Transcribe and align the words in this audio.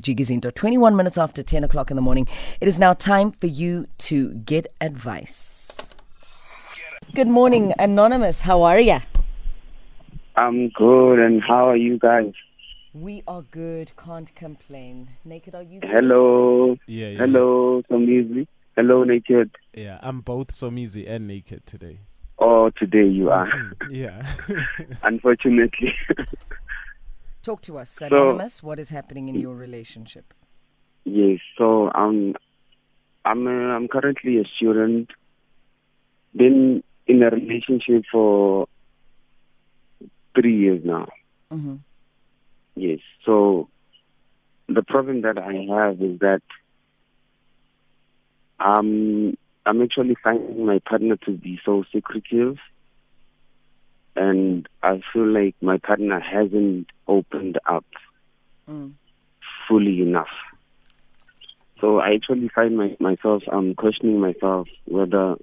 Jigizinto. 0.00 0.54
21 0.54 0.96
minutes 0.96 1.18
after 1.18 1.42
10 1.42 1.64
o'clock 1.64 1.90
in 1.90 1.96
the 1.96 2.02
morning. 2.02 2.26
It 2.60 2.68
is 2.68 2.78
now 2.78 2.94
time 2.94 3.32
for 3.32 3.46
you 3.46 3.86
to 3.98 4.34
get 4.34 4.66
advice. 4.80 5.94
Good 7.14 7.28
morning, 7.28 7.72
Anonymous. 7.78 8.40
How 8.40 8.62
are 8.62 8.80
you? 8.80 8.98
I'm 10.36 10.68
good, 10.70 11.18
and 11.20 11.42
how 11.46 11.68
are 11.68 11.76
you 11.76 11.98
guys? 11.98 12.32
We 12.92 13.22
are 13.26 13.42
good. 13.42 13.92
Can't 13.96 14.34
complain. 14.34 15.10
Naked, 15.24 15.54
are 15.54 15.62
you 15.62 15.80
good? 15.80 15.90
Hello. 15.90 16.76
Yeah, 16.86 17.08
yeah. 17.08 17.18
Hello, 17.18 17.82
Somizi. 17.90 18.46
Hello, 18.76 19.04
Naked. 19.04 19.50
Yeah, 19.72 19.98
I'm 20.02 20.20
both 20.20 20.48
Somizi 20.48 21.08
and 21.08 21.28
naked 21.28 21.66
today. 21.66 22.00
Oh, 22.38 22.70
today 22.70 23.06
you 23.06 23.30
are. 23.30 23.46
Mm-hmm. 23.46 23.94
Yeah. 23.94 24.22
Unfortunately. 25.02 25.94
Talk 27.44 27.60
to 27.62 27.76
us, 27.76 28.00
Anonymous. 28.00 28.62
what 28.62 28.78
is 28.80 28.88
happening 28.88 29.28
in 29.28 29.34
your 29.34 29.54
relationship? 29.54 30.32
yes. 31.04 31.38
So 31.58 31.92
um, 31.94 32.34
I'm 33.24 33.46
uh, 33.46 33.50
I'm 33.76 33.86
currently 33.88 34.38
a 34.38 34.44
student. 34.56 35.10
Been 36.34 36.82
in 37.06 37.22
a 37.22 37.28
relationship 37.28 38.04
for 38.10 38.66
three 40.34 40.56
years 40.58 40.80
now. 40.84 41.08
hmm 41.50 41.76
Yes. 42.74 43.00
So 43.26 43.68
the 44.68 44.82
problem 44.82 45.20
that 45.22 45.36
I 45.38 45.54
have 45.74 46.00
is 46.00 46.18
that 46.20 46.42
um 48.58 49.34
I'm 49.66 49.82
actually 49.82 50.16
finding 50.24 50.64
my 50.66 50.78
partner 50.88 51.16
to 51.26 51.32
be 51.32 51.60
so 51.64 51.84
secretive 51.92 52.56
and 54.16 54.68
I 54.82 55.00
feel 55.12 55.26
like 55.26 55.54
my 55.60 55.78
partner 55.78 56.20
hasn't 56.20 56.88
opened 57.08 57.58
up 57.68 57.84
Mm. 58.68 58.94
fully 59.68 60.00
enough. 60.00 60.28
So 61.80 61.98
I 61.98 62.14
actually 62.14 62.48
find 62.48 62.76
my, 62.76 62.96
myself 63.00 63.42
um 63.52 63.74
questioning 63.74 64.20
myself 64.20 64.68
whether 64.86 65.36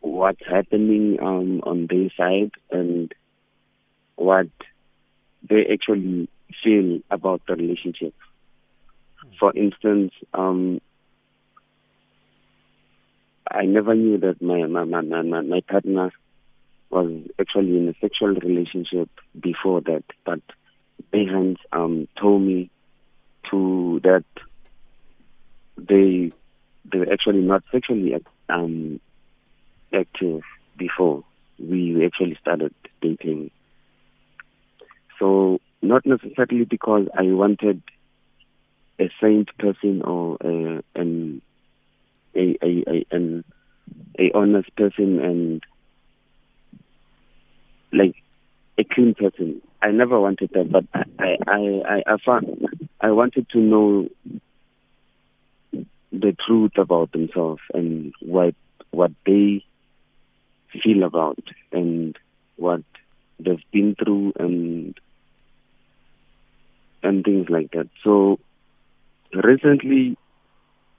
what's 0.00 0.44
happening 0.46 1.18
um 1.20 1.60
on 1.64 1.86
their 1.88 2.08
side 2.16 2.52
and 2.70 3.12
what 4.16 4.48
they 5.48 5.66
actually 5.72 6.28
feel 6.62 7.00
about 7.10 7.42
the 7.48 7.54
relationship. 7.56 8.14
For 9.38 9.52
instance, 9.56 10.12
um 10.34 10.80
I 13.50 13.64
never 13.66 13.94
knew 13.94 14.18
that 14.18 14.40
my, 14.40 14.64
my, 14.66 14.84
my, 14.84 15.00
my 15.22 15.40
my 15.42 15.60
partner 15.68 16.10
was 16.92 17.10
actually 17.40 17.76
in 17.78 17.88
a 17.88 17.94
sexual 18.00 18.34
relationship 18.34 19.08
before 19.40 19.80
that, 19.82 20.04
but 20.24 20.40
parents 21.10 21.60
um 21.72 22.06
told 22.20 22.42
me 22.42 22.70
to 23.50 24.00
that 24.04 24.24
they 25.76 26.32
they 26.90 26.98
were 26.98 27.12
actually 27.12 27.40
not 27.40 27.62
sexually 27.72 28.14
um 28.48 29.00
active 29.92 30.42
before 30.76 31.24
we 31.58 32.04
actually 32.04 32.36
started 32.40 32.74
dating. 33.00 33.50
So 35.18 35.60
not 35.80 36.04
necessarily 36.06 36.64
because 36.64 37.08
I 37.16 37.22
wanted 37.24 37.82
a 38.98 39.10
saint 39.20 39.56
person 39.58 40.02
or 40.02 40.36
a, 40.40 40.82
an 40.94 41.42
a 42.34 42.56
a 42.62 42.84
a 42.88 43.06
an 43.10 43.44
a 44.18 44.30
honest 44.34 44.74
person 44.76 45.20
and 45.20 45.62
like 47.92 48.14
a 48.78 48.84
clean 48.84 49.14
person. 49.14 49.62
I 49.80 49.90
never 49.90 50.20
wanted 50.20 50.50
that, 50.54 50.70
but 50.70 50.84
I 51.18 51.36
I 51.46 51.82
I 51.88 52.02
I, 52.06 52.16
found 52.24 52.66
I 53.00 53.10
wanted 53.10 53.48
to 53.50 53.58
know 53.58 54.08
the 56.12 56.36
truth 56.46 56.72
about 56.76 57.12
themselves 57.12 57.62
and 57.74 58.12
what 58.20 58.54
what 58.90 59.12
they 59.26 59.64
feel 60.82 61.02
about 61.02 61.42
and 61.72 62.16
what 62.56 62.82
they've 63.38 63.64
been 63.72 63.94
through 63.96 64.32
and 64.38 64.98
and 67.02 67.24
things 67.24 67.48
like 67.48 67.72
that. 67.72 67.88
So 68.04 68.38
recently, 69.32 70.16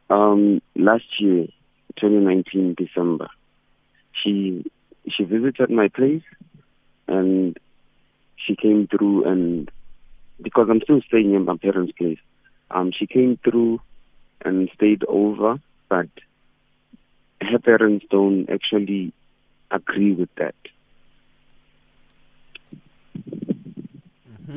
um, 0.09 0.61
last 0.75 1.05
year, 1.19 1.47
2019 1.99 2.75
December, 2.77 3.29
she 4.21 4.65
she 5.09 5.23
visited 5.23 5.69
my 5.69 5.87
place 5.87 6.23
and 7.07 7.57
she 8.35 8.55
came 8.55 8.87
through 8.87 9.25
and 9.25 9.69
because 10.41 10.67
I'm 10.69 10.81
still 10.81 11.01
staying 11.07 11.33
in 11.33 11.45
my 11.45 11.57
parents' 11.57 11.93
place, 11.97 12.19
um, 12.71 12.91
she 12.97 13.07
came 13.07 13.37
through 13.43 13.79
and 14.43 14.69
stayed 14.73 15.03
over, 15.07 15.59
but 15.89 16.07
her 17.41 17.59
parents 17.59 18.05
don't 18.09 18.49
actually 18.49 19.13
agree 19.71 20.13
with 20.13 20.29
that. 20.35 20.55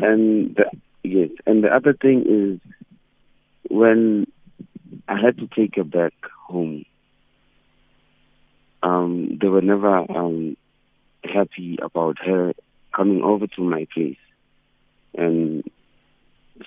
And 0.02 0.56
the, 0.56 0.70
yes, 1.04 1.30
and 1.46 1.62
the 1.64 1.68
other 1.68 1.92
thing 1.92 2.24
is 2.26 2.72
when 3.70 4.26
I 5.08 5.18
had 5.18 5.38
to 5.38 5.46
take 5.46 5.76
her 5.76 5.84
back 5.84 6.12
home, 6.46 6.84
um, 8.82 9.38
they 9.40 9.48
were 9.48 9.62
never 9.62 9.98
um, 10.10 10.56
happy 11.26 11.78
about 11.80 12.18
her 12.18 12.54
coming 12.94 13.22
over 13.22 13.46
to 13.46 13.62
my 13.62 13.86
place 13.92 14.16
and 15.14 15.64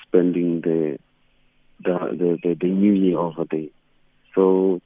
spending 0.04 0.62
the 0.62 1.00
the 1.84 1.98
the, 2.12 2.40
the, 2.44 2.58
the 2.62 2.68
new 2.68 2.94
year 2.94 3.18
over 3.18 3.46
there. 3.50 3.70
So 4.36 4.82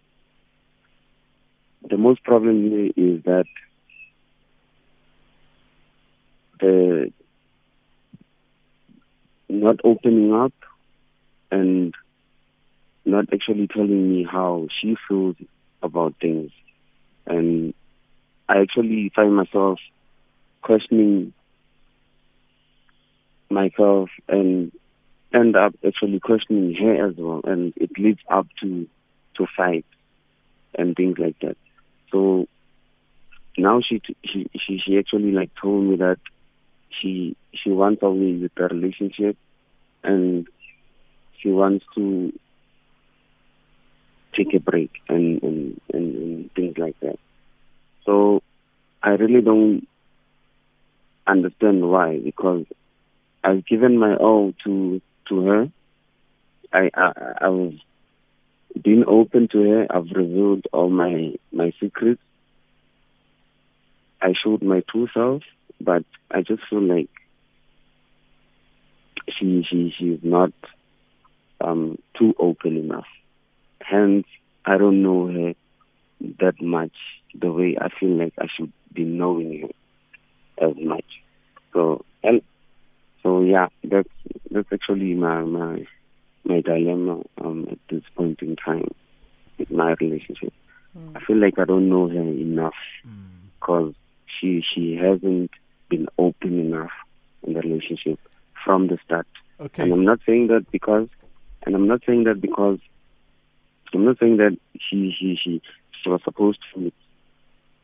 the 1.90 1.98
most 1.98 2.24
problem 2.24 2.70
here 2.70 2.92
is 2.96 3.24
that 3.24 3.46
the 6.60 7.12
not 9.50 9.80
opening 9.84 10.34
up 10.34 10.54
and 11.52 11.94
not 13.06 13.26
actually 13.34 13.68
telling 13.68 14.10
me 14.10 14.24
how 14.24 14.68
she 14.82 14.96
feels 15.08 15.36
about 15.82 16.16
things. 16.22 16.52
And 17.28 17.74
I 18.48 18.60
actually 18.60 19.12
find 19.16 19.36
myself 19.36 19.80
questioning 20.62 21.34
myself 23.50 24.10
and 24.28 24.72
end 25.34 25.56
up 25.56 25.74
actually 25.86 26.20
questioning 26.20 26.74
her 26.76 27.08
as 27.08 27.16
well. 27.18 27.42
And 27.44 27.74
it 27.78 27.92
leads 27.98 28.20
up 28.30 28.48
to, 28.62 28.88
to 29.38 29.48
fights 29.56 29.88
and 30.76 30.96
things 30.96 31.18
like 31.18 31.40
that. 31.42 31.58
So 32.12 32.48
now 33.58 33.82
she, 33.82 34.02
she, 34.26 34.50
she, 34.60 34.82
she 34.86 34.98
actually 34.98 35.32
like 35.32 35.52
told 35.62 35.84
me 35.84 35.96
that 35.98 36.20
she, 36.90 37.36
she 37.54 37.70
wants 37.70 38.04
away 38.04 38.34
with 38.34 38.54
the 38.56 38.64
relationship 38.68 39.38
and 40.04 40.48
she 41.40 41.50
wants 41.50 41.86
to 41.96 42.34
take 44.36 44.54
a 44.54 44.60
break 44.60 44.92
and, 45.08 45.42
and, 45.44 45.82
and, 45.94 46.16
and 46.16 46.54
things 46.54 46.78
like 46.78 47.00
that. 47.02 47.20
So 48.06 48.42
I 49.02 49.12
really 49.12 49.42
don't 49.42 49.88
understand 51.26 51.90
why 51.90 52.20
because 52.20 52.66
I've 53.44 53.66
given 53.66 53.98
my 53.98 54.16
all 54.16 54.54
to 54.64 55.02
to 55.30 55.46
her. 55.46 55.72
I, 56.72 56.90
I 56.94 57.12
I've 57.42 57.74
been 58.82 59.06
open 59.08 59.48
to 59.52 59.62
her. 59.70 59.88
I've 59.90 60.12
revealed 60.16 60.66
all 60.72 60.90
my 60.90 61.34
my 61.52 61.72
secrets. 61.80 62.22
I 64.22 64.34
showed 64.42 64.62
my 64.64 64.82
true 64.90 65.08
self, 65.14 65.44
but 65.82 66.04
I 66.32 66.42
just 66.42 66.62
feel 66.70 66.82
like 66.82 67.10
she 69.38 69.66
she 69.70 69.94
she's 69.98 70.20
not 70.24 70.54
um 71.62 71.98
too 72.18 72.34
open 72.40 72.78
enough. 72.78 73.08
Hence, 73.82 74.26
I 74.66 74.78
don't 74.78 75.04
know 75.04 75.28
her 75.28 75.54
that 76.40 76.62
much 76.62 76.94
the 77.40 77.52
way 77.52 77.78
I 77.80 77.90
feel 78.00 78.18
like 78.18 78.34
I 78.40 78.48
should 78.56 78.72
be 78.94 79.04
knowing 79.04 79.70
her 80.60 80.68
as 80.70 80.76
much. 80.78 81.06
So 81.74 82.06
and 82.24 82.42
so 83.22 83.42
yeah, 83.42 83.68
that's 83.84 84.10
that's 84.52 84.68
actually 84.72 85.14
my 85.14 85.42
my 85.44 85.86
my 86.44 86.62
dilemma 86.62 87.22
um 87.44 87.68
at 87.72 87.80
this 87.90 88.04
point 88.16 88.42
in 88.42 88.56
time 88.56 88.90
with 89.58 89.72
my 89.72 89.96
relationship. 90.00 90.54
I 91.16 91.20
feel 91.22 91.38
like 91.38 91.58
I 91.58 91.66
don't 91.66 91.90
know 91.90 92.08
her 92.08 92.22
enough 92.22 92.76
because 93.60 93.94
she 94.40 94.64
she 94.74 94.96
hasn't 94.96 95.52
been 95.90 96.08
open 96.18 96.60
enough 96.60 96.92
in 97.44 97.54
the 97.54 97.62
relationship 97.62 98.20
from 98.64 98.88
the 98.88 98.98
start. 99.04 99.28
Okay. 99.60 99.84
And 99.84 99.94
I'm 99.94 100.06
not 100.06 100.20
saying 100.26 100.48
that 100.48 100.70
because, 100.72 101.08
and 101.64 101.76
I'm 101.76 101.88
not 101.88 102.02
saying 102.06 102.26
that 102.26 102.42
because, 102.42 102.80
I'm 103.94 104.06
not 104.06 104.20
saying 104.20 104.38
that 104.38 104.58
she 104.78 105.16
she 105.18 105.38
she 105.42 105.62
she 106.04 106.10
was 106.10 106.22
supposed 106.24 106.60
to 106.74 106.92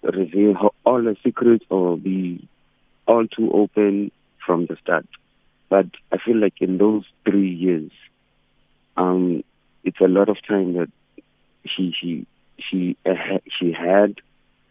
reveal 0.04 0.54
her, 0.54 0.70
all 0.86 1.04
her 1.04 1.16
secrets 1.24 1.66
or 1.70 1.98
be 1.98 2.48
all 3.08 3.28
too 3.28 3.52
open 3.52 4.12
from 4.46 4.66
the 4.66 4.78
start. 4.82 5.06
But 5.70 5.88
I 6.12 6.18
feel 6.18 6.38
like 6.38 6.62
in 6.62 6.78
those 6.78 7.06
three 7.26 7.50
years, 7.50 7.92
um, 8.98 9.44
it's 9.84 10.00
a 10.02 10.08
lot 10.08 10.30
of 10.30 10.38
time 10.48 10.74
that 10.74 10.92
she 11.66 11.94
she 12.00 12.26
she 12.58 12.98
uh, 13.06 13.40
she 13.60 13.72
had, 13.72 14.16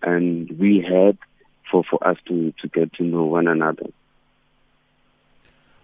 and 0.02 0.50
we 0.58 0.80
had 0.80 1.18
for 1.70 1.84
for 1.84 2.06
us 2.06 2.18
to 2.26 2.52
to 2.60 2.68
get 2.68 2.92
to 2.94 3.04
know 3.04 3.24
one 3.24 3.48
another. 3.48 3.86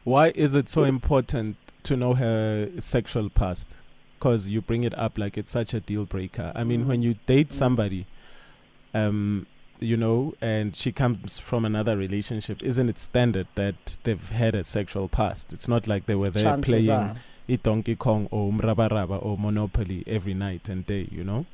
Why 0.02 0.32
is 0.34 0.54
it 0.54 0.68
so 0.68 0.84
important 0.84 1.56
to 1.84 1.96
know 1.96 2.14
her 2.14 2.70
sexual 2.78 3.30
past? 3.30 3.74
Because 4.18 4.48
you 4.48 4.60
bring 4.60 4.84
it 4.84 4.96
up 4.98 5.18
like 5.18 5.36
it's 5.36 5.50
such 5.50 5.74
a 5.74 5.80
deal 5.80 6.04
breaker. 6.04 6.52
I 6.54 6.64
mean, 6.64 6.84
Mm. 6.84 6.86
when 6.86 7.02
you 7.02 7.14
date 7.26 7.52
somebody, 7.52 8.06
um, 8.94 9.46
you 9.80 9.96
know, 9.96 10.32
and 10.40 10.74
she 10.74 10.92
comes 10.92 11.38
from 11.38 11.64
another 11.64 11.96
relationship, 11.96 12.62
isn't 12.62 12.88
it 12.88 12.98
standard 12.98 13.46
that 13.56 13.98
they've 14.04 14.30
had 14.30 14.54
a 14.54 14.64
sexual 14.64 15.08
past? 15.08 15.52
It's 15.52 15.68
not 15.68 15.86
like 15.86 16.06
they 16.06 16.14
were 16.14 16.30
there 16.30 16.44
Chances 16.44 16.70
playing 16.86 16.90
are. 16.90 17.16
i 17.48 17.56
Donkey 17.56 17.96
Kong 17.96 18.28
or 18.30 18.50
Morabaraba 18.52 19.22
or 19.22 19.36
Monopoly 19.36 20.04
every 20.06 20.32
night 20.32 20.68
and 20.68 20.86
day, 20.86 21.08
you 21.12 21.22
know? 21.24 21.44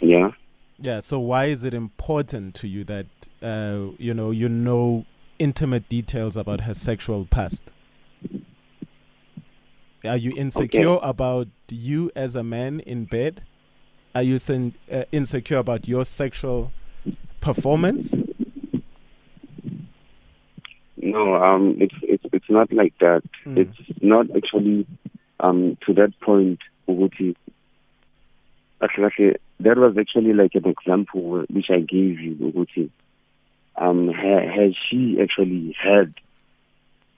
Yeah. 0.00 0.30
Yeah, 0.78 1.00
so 1.00 1.18
why 1.18 1.46
is 1.46 1.64
it 1.64 1.72
important 1.72 2.54
to 2.56 2.68
you 2.68 2.84
that 2.84 3.06
uh, 3.42 3.92
you 3.98 4.12
know 4.12 4.30
you 4.30 4.48
know 4.48 5.06
intimate 5.38 5.88
details 5.88 6.36
about 6.36 6.62
her 6.62 6.74
sexual 6.74 7.24
past? 7.24 7.62
Are 10.06 10.16
you 10.16 10.32
insecure 10.36 10.98
about 11.02 11.48
you 11.70 12.10
as 12.14 12.36
a 12.36 12.42
man 12.42 12.80
in 12.80 13.04
bed? 13.04 13.42
Are 14.14 14.22
you 14.22 14.38
sen- 14.38 14.74
uh, 14.90 15.04
insecure 15.12 15.58
about 15.58 15.86
your 15.86 16.04
sexual 16.04 16.72
performance? 17.40 18.14
No, 20.96 21.34
um, 21.34 21.76
it's 21.78 21.94
it's 22.02 22.24
it's 22.32 22.50
not 22.50 22.72
like 22.72 22.94
that. 23.00 23.22
Mm. 23.44 23.58
It's 23.58 24.02
not 24.02 24.26
actually 24.34 24.86
um 25.40 25.76
to 25.86 25.92
that 25.94 26.18
point. 26.20 26.60
Ukuthi, 26.88 27.34
actually, 28.82 29.36
that 29.60 29.76
was 29.76 29.96
actually 29.98 30.32
like 30.32 30.54
an 30.54 30.66
example 30.66 31.44
which 31.50 31.66
I 31.70 31.80
gave 31.80 32.20
you. 32.20 32.34
Ukuthi, 32.36 32.90
um, 33.76 34.08
ha- 34.08 34.48
has 34.54 34.74
she 34.88 35.18
actually 35.20 35.76
had 35.78 36.14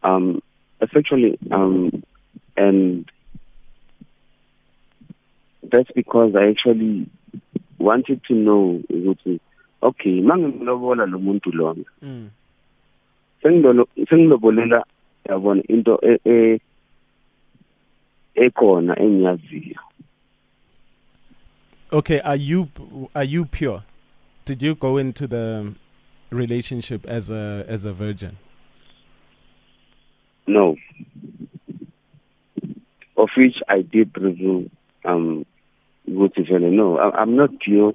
um 0.03 0.43
sexually 0.93 1.39
um 1.51 2.03
and 2.59 3.05
that's 5.71 5.91
because 5.95 6.35
I 6.35 6.49
actually 6.51 7.07
wanted 7.79 8.21
to 8.29 8.35
know 8.35 8.81
ukuthi 8.91 9.41
okay 9.83 10.21
mangimlobola 10.21 11.07
lo 11.07 11.19
muntu 11.19 11.53
lona 11.53 11.85
Mm. 12.03 12.31
sengilobolela 13.43 14.85
yabona 15.29 15.63
into 15.69 15.99
ekhona 18.35 18.99
engiyaziyo 18.99 19.81
Okay, 21.91 22.21
are 22.21 22.37
you 22.37 22.69
are 23.15 23.25
you 23.25 23.47
pure? 23.47 23.83
Did 24.45 24.63
you 24.63 24.75
go 24.75 24.99
into 24.99 25.27
the 25.27 25.73
relationship 26.31 27.07
as 27.07 27.31
a 27.31 27.65
as 27.67 27.87
a 27.87 27.93
virgin? 27.95 28.37
no 30.47 30.77
of 33.17 33.28
which 33.39 33.57
I 33.69 33.83
did 33.83 34.11
reveal 34.17 34.65
um 35.05 35.47
no 36.07 36.99
I, 36.99 37.21
I'm 37.21 37.37
not 37.37 37.51
pure 37.61 37.95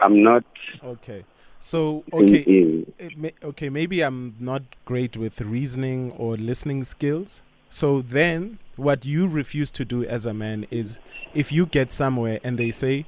I'm 0.00 0.22
not 0.22 0.44
Okay. 0.82 1.24
So 1.60 2.04
okay, 2.12 2.38
in, 2.42 2.92
may, 3.16 3.32
okay, 3.42 3.68
maybe 3.68 4.02
I'm 4.02 4.36
not 4.38 4.62
great 4.84 5.16
with 5.16 5.40
reasoning 5.40 6.12
or 6.12 6.36
listening 6.36 6.84
skills. 6.84 7.42
So 7.68 8.00
then, 8.00 8.58
what 8.76 9.04
you 9.04 9.26
refuse 9.26 9.70
to 9.72 9.84
do 9.84 10.04
as 10.04 10.24
a 10.24 10.32
man 10.32 10.66
is 10.70 11.00
if 11.34 11.50
you 11.50 11.66
get 11.66 11.92
somewhere 11.92 12.38
and 12.44 12.58
they 12.58 12.70
say, 12.70 13.06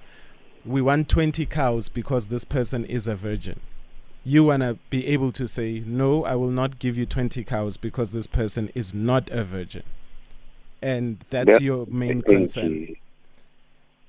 we 0.67 0.83
want 0.83 1.09
20 1.09 1.47
cows 1.47 1.89
because 1.89 2.27
this 2.27 2.45
person 2.45 2.85
is 2.85 3.07
a 3.07 3.15
virgin, 3.15 3.61
you 4.25 4.45
want 4.45 4.63
to 4.63 4.79
be 4.91 5.07
able 5.07 5.33
to 5.33 5.47
say, 5.47 5.83
no, 5.87 6.25
I 6.25 6.35
will 6.35 6.51
not 6.51 6.79
give 6.79 6.99
you 6.99 7.07
20 7.07 7.45
cows 7.45 7.77
because 7.77 8.13
this 8.13 8.27
person 8.27 8.71
is 8.75 8.93
not 8.93 9.31
a 9.31 9.45
virgin. 9.45 9.85
And 10.83 11.19
that's 11.31 11.53
That- 11.53 11.63
your 11.63 11.87
main 11.87 12.23
concern. 12.23 12.73
you. 12.73 12.97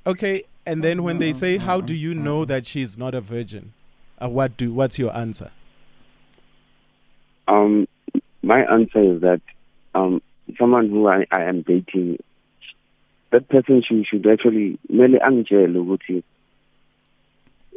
Okay, 0.07 0.43
and 0.65 0.83
then 0.83 1.03
when 1.03 1.19
they 1.19 1.31
say, 1.33 1.57
how 1.57 1.79
do 1.81 1.93
you 1.93 2.15
know 2.15 2.43
that 2.45 2.65
she's 2.65 2.97
not 2.97 3.13
a 3.13 3.21
virgin? 3.21 3.73
Uh, 4.21 4.29
what 4.29 4.55
do 4.57 4.73
what's 4.73 4.97
your 4.97 5.15
answer? 5.15 5.51
Um, 7.47 7.87
my 8.43 8.59
answer 8.71 9.15
is 9.15 9.21
that 9.21 9.41
um, 9.93 10.21
someone 10.57 10.89
who 10.89 11.07
I, 11.07 11.25
I 11.31 11.43
am 11.43 11.61
dating, 11.63 12.17
that 13.31 13.47
person 13.49 13.83
should, 13.87 14.05
should 14.07 14.27
actually 14.27 14.79
merely 14.89 15.19
angel 15.25 15.67
ukuthi, 15.67 16.23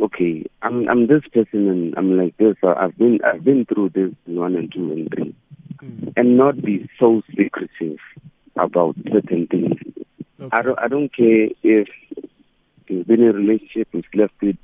okay, 0.01 0.45
I'm 0.63 0.89
I'm 0.89 1.07
this 1.07 1.23
person 1.33 1.69
and 1.69 1.95
I'm 1.97 2.17
like 2.17 2.37
this. 2.37 2.57
I've 2.63 2.97
been 2.97 3.21
I've 3.25 3.45
been 3.45 3.65
through 3.67 3.91
this 3.91 4.13
one 4.27 4.55
and 4.57 4.73
two 4.73 4.93
and 4.93 5.09
three, 5.15 5.35
Mm. 5.83 6.13
and 6.17 6.37
not 6.37 6.63
be 6.63 6.89
so 7.01 7.23
secretive 7.37 7.99
about 8.57 8.97
certain 9.13 9.47
things. 9.47 9.77
I 10.53 10.63
don't 10.63 10.79
I 10.79 10.89
don't 10.89 11.15
care 11.15 11.49
if 11.63 11.89
you've 12.89 13.07
been 13.07 13.23
in 13.23 13.29
a 13.31 13.33
relationship, 13.33 13.89
you've 13.93 14.05
slept 14.13 14.35
with 14.43 14.57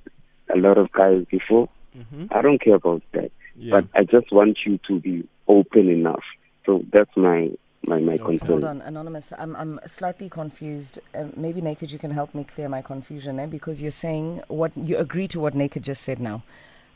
a 0.54 0.58
lot 0.58 0.78
of 0.78 0.92
guys 0.92 1.24
before. 1.30 1.68
Mhm. 1.96 2.28
I 2.30 2.42
don't 2.42 2.60
care 2.60 2.74
about 2.76 3.02
that 3.12 3.30
Yeah. 3.56 3.80
but 3.80 3.84
I 3.94 4.04
just 4.04 4.30
want 4.32 4.58
you 4.64 4.78
to 4.88 5.00
be 5.00 5.26
open 5.48 5.88
enough. 5.88 6.22
So 6.66 6.84
that's 6.92 7.10
my 7.16 7.50
my, 7.86 7.98
my 7.98 8.14
Okay. 8.14 8.24
concern. 8.38 8.48
Hold 8.48 8.64
on, 8.64 8.82
Anonymous. 8.82 9.32
I'm, 9.38 9.56
I'm 9.56 9.80
slightly 9.86 10.28
confused. 10.28 10.98
Uh, 11.14 11.28
maybe 11.34 11.62
Naked, 11.62 11.90
you 11.90 11.98
can 11.98 12.10
help 12.10 12.34
me 12.34 12.44
clear 12.44 12.68
my 12.68 12.82
confusion, 12.82 13.40
eh? 13.40 13.46
Because 13.46 13.80
you're 13.80 13.90
saying 13.90 14.42
what 14.48 14.70
you 14.76 14.98
agree 14.98 15.26
to 15.28 15.40
what 15.40 15.54
Naked 15.54 15.82
just 15.82 16.02
said 16.02 16.20
now. 16.20 16.42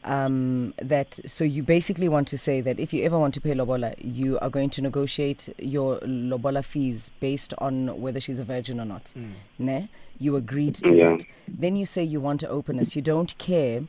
Um, 0.06 0.74
that 0.82 1.18
so 1.26 1.44
you 1.44 1.62
basically 1.62 2.10
want 2.10 2.28
to 2.28 2.36
say 2.36 2.60
that 2.60 2.78
if 2.78 2.92
you 2.92 3.04
ever 3.04 3.18
want 3.18 3.32
to 3.34 3.40
pay 3.40 3.54
lobola, 3.54 3.94
you 3.98 4.38
are 4.40 4.50
going 4.50 4.68
to 4.70 4.82
negotiate 4.82 5.48
your 5.58 5.98
lobola 6.02 6.62
fees 6.62 7.10
based 7.20 7.54
on 7.56 8.00
whether 8.00 8.20
she's 8.20 8.38
a 8.38 8.44
virgin 8.44 8.78
or 8.80 8.84
not. 8.84 9.12
Mm. 9.16 9.30
Ne? 9.58 9.88
You 10.18 10.36
agreed 10.36 10.74
to 10.76 10.94
Yeah. 10.94 11.10
that. 11.16 11.24
Then 11.48 11.74
you 11.76 11.86
say 11.86 12.02
you 12.04 12.20
want 12.20 12.44
openness. 12.44 12.94
You 12.94 13.00
don't 13.00 13.36
care 13.38 13.84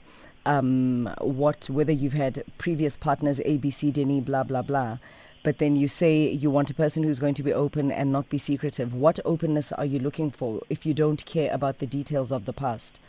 um, 0.46 1.10
what 1.20 1.70
whether 1.70 1.92
you've 1.92 2.14
had 2.14 2.44
previous 2.58 2.96
partners 2.96 3.42
A, 3.44 3.58
B, 3.58 3.70
C, 3.70 3.92
D, 3.92 4.04
and 4.04 4.12
E, 4.12 4.22
blah 4.22 4.44
blah 4.44 4.62
blah. 4.62 5.00
But 5.44 5.58
then 5.60 5.76
you 5.76 5.88
say 5.88 6.30
you 6.32 6.50
want 6.50 6.70
a 6.70 6.74
person 6.74 7.04
who's 7.04 7.20
going 7.20 7.36
to 7.36 7.44
be 7.44 7.54
open 7.54 7.92
and 7.92 8.12
not 8.12 8.30
be 8.30 8.38
secretive. 8.38 8.94
What 8.94 9.20
openness 9.26 9.72
are 9.74 9.86
you 9.86 10.00
looking 10.00 10.32
for 10.32 10.62
if 10.70 10.86
you 10.86 10.94
don't 10.94 11.24
care 11.26 11.54
about 11.54 11.80
the 11.80 11.86
details 11.86 12.32
of 12.32 12.46
the 12.46 12.54
past? 12.54 13.00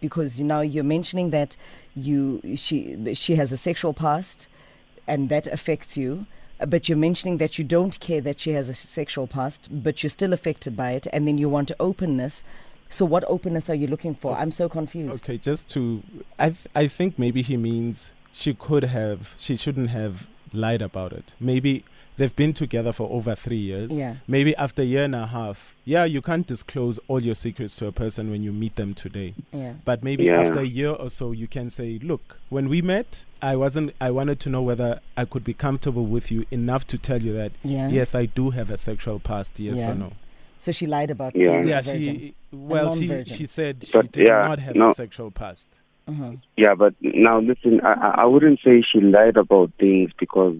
Because 0.00 0.40
now 0.40 0.60
you're 0.60 0.84
mentioning 0.84 1.30
that 1.30 1.56
you 1.94 2.40
she 2.56 3.14
she 3.14 3.36
has 3.36 3.52
a 3.52 3.56
sexual 3.56 3.92
past, 3.92 4.46
and 5.06 5.28
that 5.28 5.46
affects 5.46 5.96
you. 5.96 6.26
But 6.66 6.88
you're 6.88 6.98
mentioning 6.98 7.38
that 7.38 7.56
you 7.58 7.64
don't 7.64 7.98
care 8.00 8.20
that 8.20 8.40
she 8.40 8.52
has 8.52 8.68
a 8.68 8.74
sexual 8.74 9.28
past, 9.28 9.68
but 9.70 10.02
you're 10.02 10.10
still 10.10 10.32
affected 10.32 10.76
by 10.76 10.92
it, 10.92 11.06
and 11.12 11.26
then 11.26 11.38
you 11.38 11.48
want 11.48 11.70
openness. 11.78 12.42
So, 12.90 13.04
what 13.04 13.22
openness 13.28 13.68
are 13.70 13.74
you 13.74 13.86
looking 13.86 14.14
for? 14.14 14.36
I'm 14.36 14.50
so 14.50 14.68
confused. 14.68 15.24
Okay, 15.24 15.38
just 15.38 15.68
to 15.70 16.02
I 16.38 16.50
th- 16.50 16.66
I 16.74 16.88
think 16.88 17.18
maybe 17.18 17.42
he 17.42 17.56
means 17.56 18.10
she 18.32 18.54
could 18.54 18.84
have 18.84 19.34
she 19.38 19.56
shouldn't 19.56 19.90
have 19.90 20.26
lied 20.52 20.82
about 20.82 21.12
it. 21.12 21.32
Maybe 21.38 21.84
they've 22.18 22.36
been 22.36 22.52
together 22.52 22.92
for 22.92 23.08
over 23.10 23.34
3 23.34 23.56
years. 23.56 23.96
Yeah. 23.96 24.16
Maybe 24.26 24.54
after 24.56 24.82
a 24.82 24.84
year 24.84 25.04
and 25.04 25.14
a 25.14 25.26
half. 25.26 25.74
Yeah, 25.86 26.04
you 26.04 26.20
can't 26.20 26.46
disclose 26.46 26.98
all 27.08 27.20
your 27.22 27.34
secrets 27.34 27.76
to 27.76 27.86
a 27.86 27.92
person 27.92 28.30
when 28.30 28.42
you 28.42 28.52
meet 28.52 28.76
them 28.76 28.92
today. 28.92 29.34
Yeah. 29.52 29.72
But 29.86 30.02
maybe 30.04 30.24
Yeah. 30.24 30.40
after 30.42 30.60
a 30.60 30.66
year 30.66 30.90
or 30.90 31.08
so 31.08 31.32
you 31.32 31.46
can 31.48 31.70
say, 31.70 31.98
"Look, 32.02 32.38
when 32.50 32.68
we 32.68 32.82
met, 32.82 33.24
I 33.40 33.56
wasn't 33.56 33.94
I 34.00 34.10
wanted 34.10 34.38
to 34.40 34.50
know 34.50 34.60
whether 34.62 35.00
I 35.16 35.24
could 35.24 35.44
be 35.44 35.54
comfortable 35.54 36.04
with 36.04 36.30
you 36.30 36.44
enough 36.50 36.86
to 36.88 36.98
tell 36.98 37.22
you 37.22 37.32
that 37.34 37.52
Yeah. 37.64 37.88
yes, 37.88 38.14
I 38.14 38.26
do 38.26 38.50
have 38.50 38.70
a 38.70 38.76
sexual 38.76 39.18
past, 39.20 39.58
yes 39.58 39.78
Yeah. 39.78 39.92
or 39.92 39.94
no." 39.94 40.12
So 40.58 40.72
she 40.72 40.86
lied 40.86 41.10
about 41.10 41.34
Yeah. 41.36 41.52
being 41.52 41.68
Yeah, 41.68 41.78
a 41.78 41.82
virgin. 41.82 42.04
she 42.18 42.34
well, 42.52 42.92
she 42.94 43.24
she 43.26 43.46
said 43.46 43.84
she 43.86 43.92
But 43.96 44.10
did 44.12 44.26
yeah, 44.28 44.48
not 44.48 44.58
have 44.58 44.74
no. 44.76 44.90
a 44.90 44.94
sexual 44.94 45.30
past. 45.30 45.68
uh-huh. 46.08 46.32
Yeah, 46.56 46.74
but 46.74 46.94
now 47.00 47.38
listen, 47.38 47.80
I, 47.82 47.92
I- 47.92 48.14
I 48.22 48.24
wouldn't 48.24 48.58
say 48.64 48.82
she 48.90 48.98
lied 49.00 49.36
about 49.36 49.70
things 49.78 50.10
because 50.18 50.56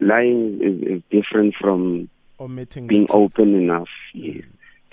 lying 0.00 0.60
is, 0.62 0.96
is 0.96 1.02
different 1.10 1.54
from 1.60 2.08
Omitting 2.40 2.86
being 2.86 3.06
truth. 3.06 3.32
open 3.38 3.54
enough. 3.54 3.88
Yes. 4.14 4.44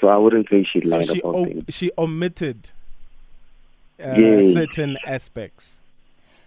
So 0.02 0.10
I 0.10 0.18
wouldn't 0.18 0.48
say 0.50 0.64
she 0.72 0.82
So 0.82 0.98
lied 0.98 1.10
she 1.10 1.20
about 1.22 1.36
o- 1.36 1.46
things. 1.46 1.64
she 1.70 1.92
omitted 1.98 2.70
uh, 4.04 4.16
Yes. 4.18 4.54
certain 4.54 4.98
aspects. 5.06 5.80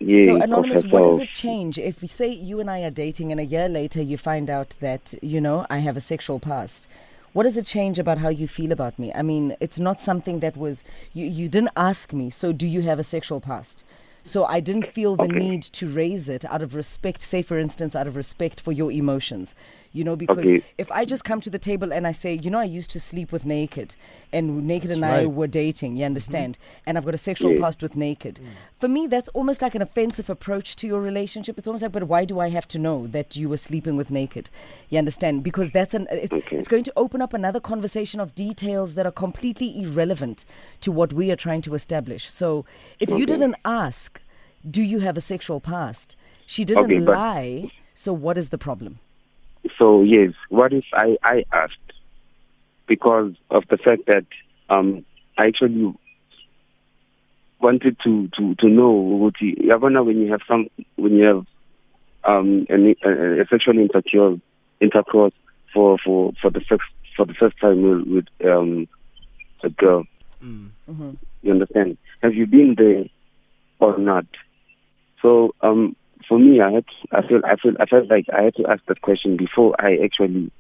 Yes, 0.02 0.26
so 0.29 0.37
anonymous, 0.37 0.83
what 0.85 1.05
does 1.05 1.19
it 1.21 1.29
change 1.35 1.76
if 1.79 2.00
we 2.00 2.09
say 2.09 2.29
you 2.29 2.59
and 2.59 2.71
I 2.71 2.83
are 2.85 2.90
dating, 2.90 3.33
and 3.33 3.40
a 3.40 3.45
year 3.45 3.69
later 3.69 4.00
you 4.00 4.17
find 4.17 4.49
out 4.49 4.71
that 4.81 5.12
you 5.21 5.43
know 5.43 5.67
I 5.69 5.79
have 5.79 5.95
a 5.97 6.00
sexual 6.00 6.38
past? 6.40 6.87
What 7.35 7.43
does 7.43 7.57
it 7.59 7.67
change 7.67 7.99
about 7.99 8.19
how 8.19 8.31
you 8.31 8.49
feel 8.49 8.73
about 8.73 8.99
me? 8.99 9.12
I 9.14 9.21
mean, 9.23 9.57
it's 9.61 9.79
not 9.79 10.00
something 10.00 10.40
that 10.40 10.57
was 10.57 10.85
you. 11.12 11.26
You 11.26 11.49
didn't 11.49 11.71
ask 11.76 12.12
me. 12.14 12.31
So, 12.31 12.50
do 12.52 12.67
you 12.67 12.81
have 12.83 12.99
a 12.99 13.05
sexual 13.05 13.40
past? 13.40 13.85
So 14.23 14.45
I 14.45 14.61
didn't 14.61 14.87
feel 14.87 15.17
the 15.17 15.25
Okay. 15.25 15.39
need 15.39 15.62
to 15.62 15.89
raise 15.89 16.29
it 16.29 16.45
out 16.45 16.62
of 16.62 16.75
respect. 16.75 17.21
Say, 17.21 17.43
for 17.43 17.59
instance, 17.59 17.97
out 17.97 18.07
of 18.07 18.17
respect 18.17 18.61
for 18.61 18.73
your 18.73 18.93
emotions. 18.93 19.55
You 19.92 20.04
know, 20.04 20.14
because 20.14 20.47
Okay. 20.47 20.62
if 20.78 20.88
I 20.92 21.04
just 21.04 21.25
come 21.25 21.40
to 21.40 21.50
the 21.50 21.59
table 21.59 21.92
and 21.92 22.06
I 22.06 22.12
say, 22.12 22.35
you 22.35 22.49
know, 22.49 22.61
I 22.61 22.64
used 22.64 22.92
to 22.92 23.00
sleep 23.00 23.32
with 23.32 23.44
Naked, 23.44 23.97
and 24.32 24.64
Naked 24.64 24.88
and 24.92 25.02
That's 25.02 25.23
I 25.25 25.26
were 25.26 25.49
dating, 25.49 25.97
you 25.97 26.04
understand, 26.04 26.59
mm-hmm. 26.59 26.82
and 26.87 26.97
I've 26.97 27.04
got 27.04 27.14
a 27.14 27.18
sexual 27.18 27.52
Yeah. 27.54 27.61
past 27.61 27.82
with 27.82 27.97
Naked. 27.97 28.37
Mm. 28.40 28.47
For 28.78 28.87
me, 28.87 29.09
that's 29.09 29.28
almost 29.30 29.61
like 29.62 29.75
an 29.75 29.82
offensive 29.82 30.30
approach 30.30 30.76
to 30.76 30.87
your 30.87 31.00
relationship. 31.00 31.59
It's 31.59 31.66
almost 31.66 31.82
like, 31.82 31.90
but 31.90 32.04
why 32.04 32.25
do 32.25 32.38
I 32.38 32.50
have 32.50 32.68
to 32.68 32.78
know 32.78 33.09
that 33.09 33.35
you 33.35 33.49
were 33.49 33.56
sleeping 33.56 33.97
with 33.97 34.12
Naked? 34.12 34.49
You 34.90 34.99
understand? 35.00 35.42
Because 35.42 35.73
that's 35.73 35.92
an 35.92 36.06
it's, 36.12 36.32
Okay. 36.37 36.56
it's 36.59 36.68
going 36.68 36.85
to 36.85 36.92
open 36.97 37.20
up 37.20 37.35
another 37.35 37.59
conversation 37.59 38.20
of 38.20 38.32
details 38.37 38.94
that 38.94 39.06
are 39.06 39.11
completely 39.26 39.82
irrelevant 39.82 40.44
to 40.82 40.92
what 40.92 41.12
we 41.12 41.32
are 41.32 41.37
trying 41.37 41.62
to 41.62 41.75
establish. 41.75 42.30
So, 42.30 42.64
if 43.00 43.11
you 43.11 43.26
didn't 43.26 43.56
ask, 43.64 44.23
do 44.70 44.82
you 44.82 45.00
have 45.00 45.16
a 45.16 45.20
sexual 45.20 45.59
past? 45.59 46.14
She 46.47 46.64
didn't 46.64 46.85
Okay, 46.85 47.00
but- 47.00 47.16
lie. 47.16 47.70
So, 47.92 48.12
what 48.12 48.38
is 48.38 48.50
the 48.50 48.59
problem? 48.59 49.00
So 49.79 50.02
yes, 50.02 50.33
what 50.49 50.73
if 50.73 50.85
I 50.93 51.17
I 51.23 51.45
asked 51.52 51.76
because 52.87 53.33
of 53.50 53.64
the 53.71 53.76
fact 53.76 54.02
that 54.07 54.26
um 54.69 55.05
I 55.38 55.47
actually 55.47 55.95
wanted 57.61 57.97
to 58.05 58.29
to 58.37 58.55
to 58.57 58.69
know 58.69 58.90
what 58.90 59.35
Yabona 59.35 60.05
when 60.05 60.21
you 60.21 60.31
have 60.31 60.40
some 60.49 60.69
when 60.97 61.12
you 61.17 61.25
have 61.25 61.45
um 62.25 62.67
an, 62.69 62.95
a, 63.05 63.43
a 63.43 63.47
sexual 63.50 63.79
intercourse 63.79 64.40
intercourse 64.81 65.35
for 65.73 65.99
for 66.05 66.33
for 66.40 66.50
the 66.50 66.61
first 66.61 66.83
for 67.17 67.26
the 67.26 67.35
first 67.35 67.57
time 67.61 67.83
with, 67.83 68.07
with 68.09 68.50
um 68.50 68.88
a 69.62 69.69
girl. 69.71 70.05
Mm. 70.43 70.71
Mm-hmm. 70.88 71.11
You 71.43 71.52
understand? 71.52 71.99
Have 72.23 72.35
you 72.35 72.47
been 72.47 72.75
there 72.76 73.05
or 73.79 73.99
not? 73.99 74.26
So 75.23 75.55
um 75.61 75.97
for 76.29 76.39
me 76.39 76.61
I 76.61 76.71
had 76.73 76.85
I 77.12 77.23
feel 77.27 77.41
I 77.45 77.57
feel 77.57 77.73
I 77.81 77.87
felt 77.87 78.09
like 78.09 78.27
I 78.33 78.43
had 78.43 78.55
to 78.57 78.67
ask 78.67 78.85
that 78.87 79.00
question 79.03 79.37
before 79.37 79.75
I 79.79 79.97
actually 80.05 80.50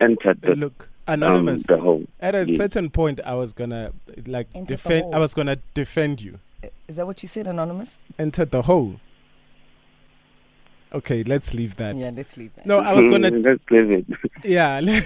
entered 0.00 0.40
the 0.42 0.54
Look, 0.54 0.88
um, 1.08 1.14
anonymous. 1.22 1.62
the 1.64 1.78
hole. 1.78 2.04
At 2.20 2.34
a 2.34 2.44
Yeah. 2.50 2.56
certain 2.56 2.90
point, 2.90 3.20
I 3.24 3.34
was 3.34 3.52
gonna 3.52 3.92
like 4.26 4.48
Enter 4.54 4.74
defend. 4.74 5.14
I 5.14 5.18
was 5.18 5.32
gonna 5.34 5.56
defend 5.74 6.20
you. 6.20 6.38
Is 6.88 6.96
that 6.96 7.06
what 7.06 7.22
you 7.22 7.28
said, 7.28 7.46
Anonymous? 7.46 7.98
Enter 8.18 8.44
the 8.44 8.62
hole. 8.62 9.00
Okay, 10.96 11.22
let's 11.24 11.52
leave 11.52 11.76
that. 11.76 11.94
Yeah, 11.96 12.10
let's 12.14 12.36
leave 12.36 12.54
that. 12.54 12.64
No, 12.64 12.78
I 12.78 12.92
was 12.94 13.06
gonna. 13.08 13.30
Let's 13.30 13.62
leave 13.70 13.90
it. 13.90 14.06
Yeah. 14.44 14.80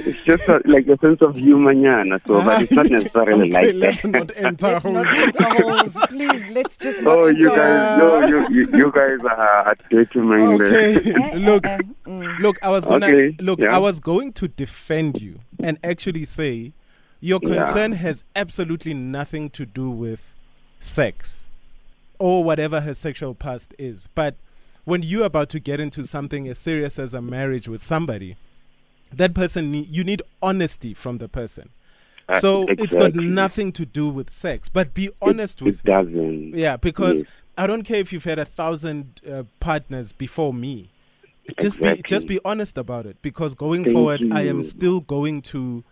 It's 0.00 0.22
just 0.22 0.48
a, 0.48 0.60
like 0.64 0.86
a 0.86 0.96
sense 0.98 1.20
of 1.22 1.34
humor, 1.34 1.74
nyana, 1.74 2.20
so 2.26 2.40
but 2.42 2.62
it's 2.62 2.72
not 2.72 2.86
necessarily 2.86 3.50
okay, 3.56 3.72
like 3.72 3.74
let's 3.74 4.02
that. 4.02 4.08
not 4.08 4.30
enter 4.36 4.66
Let's 4.68 4.84
holes. 4.84 4.94
not 4.94 5.16
enter 5.16 5.62
holes, 5.64 5.96
please. 6.08 6.46
Let's 6.48 6.76
just 6.76 7.02
not 7.02 7.18
Oh, 7.18 7.26
you 7.26 7.50
enter 7.50 7.56
guys, 7.56 7.98
no, 7.98 8.26
you, 8.26 8.48
you, 8.54 8.78
you 8.78 8.92
guys 8.92 9.18
are 9.28 9.74
dirty 9.90 10.18
minded. 10.20 10.72
Okay, 10.72 11.34
look, 11.36 11.66
eh, 11.66 11.78
mm. 12.06 12.38
look. 12.40 12.58
I 12.62 12.68
was 12.70 12.86
gonna 12.86 13.06
Okay, 13.06 13.36
look. 13.40 13.58
yeah. 13.60 13.74
I 13.74 13.78
was 13.78 13.98
going 14.00 14.32
to 14.34 14.48
defend 14.48 15.20
you 15.20 15.40
and 15.62 15.78
actually 15.82 16.24
say 16.24 16.72
your 17.20 17.40
Yeah. 17.42 17.56
concern 17.64 17.92
has 17.92 18.24
absolutely 18.36 18.94
nothing 18.94 19.50
to 19.50 19.66
do 19.66 19.90
with 19.90 20.34
sex 20.80 21.44
or 22.18 22.44
whatever 22.44 22.82
her 22.82 22.94
sexual 22.94 23.34
past 23.34 23.74
is. 23.78 24.08
But 24.14 24.36
when 24.88 25.02
you're 25.02 25.24
about 25.32 25.48
to 25.50 25.60
get 25.60 25.78
into 25.80 26.02
something 26.04 26.48
as 26.48 26.58
serious 26.58 26.98
as 26.98 27.12
a 27.14 27.20
marriage 27.20 27.68
with 27.68 27.82
somebody, 27.82 28.36
that 29.20 29.34
person 29.34 29.70
need, 29.70 29.88
you 29.96 30.02
need 30.04 30.22
honesty 30.42 30.92
from 30.94 31.18
the 31.18 31.28
person. 31.28 31.68
Uh, 32.28 32.40
So 32.40 32.66
it's 32.68 32.94
got 32.94 33.14
nothing 33.14 33.72
to 33.72 33.84
do 34.00 34.08
with 34.08 34.28
sex. 34.30 34.68
But 34.68 34.86
be 34.94 35.06
It- 35.06 35.14
honest 35.20 35.60
with 35.62 35.80
it 35.80 35.84
me. 35.84 35.92
doesn't. 35.92 36.54
Yeah, 36.64 36.76
because 36.76 37.18
Yes. 37.18 37.26
I 37.62 37.66
don't 37.66 37.82
care 37.90 38.00
if 38.04 38.12
you've 38.12 38.24
had 38.32 38.38
a 38.38 38.44
thousand 38.44 39.20
uh, 39.30 39.42
partners 39.60 40.12
before 40.12 40.52
me. 40.54 40.74
Just 41.64 41.80
be 41.80 41.90
just 42.12 42.26
be 42.26 42.38
honest 42.44 42.76
about 42.84 43.04
it. 43.10 43.16
Because 43.28 43.54
going 43.54 43.82
Thank 43.84 43.94
forward, 43.96 44.20
I 44.40 44.42
am 44.52 44.62
still 44.62 45.00
going 45.00 45.40
to, 45.52 45.82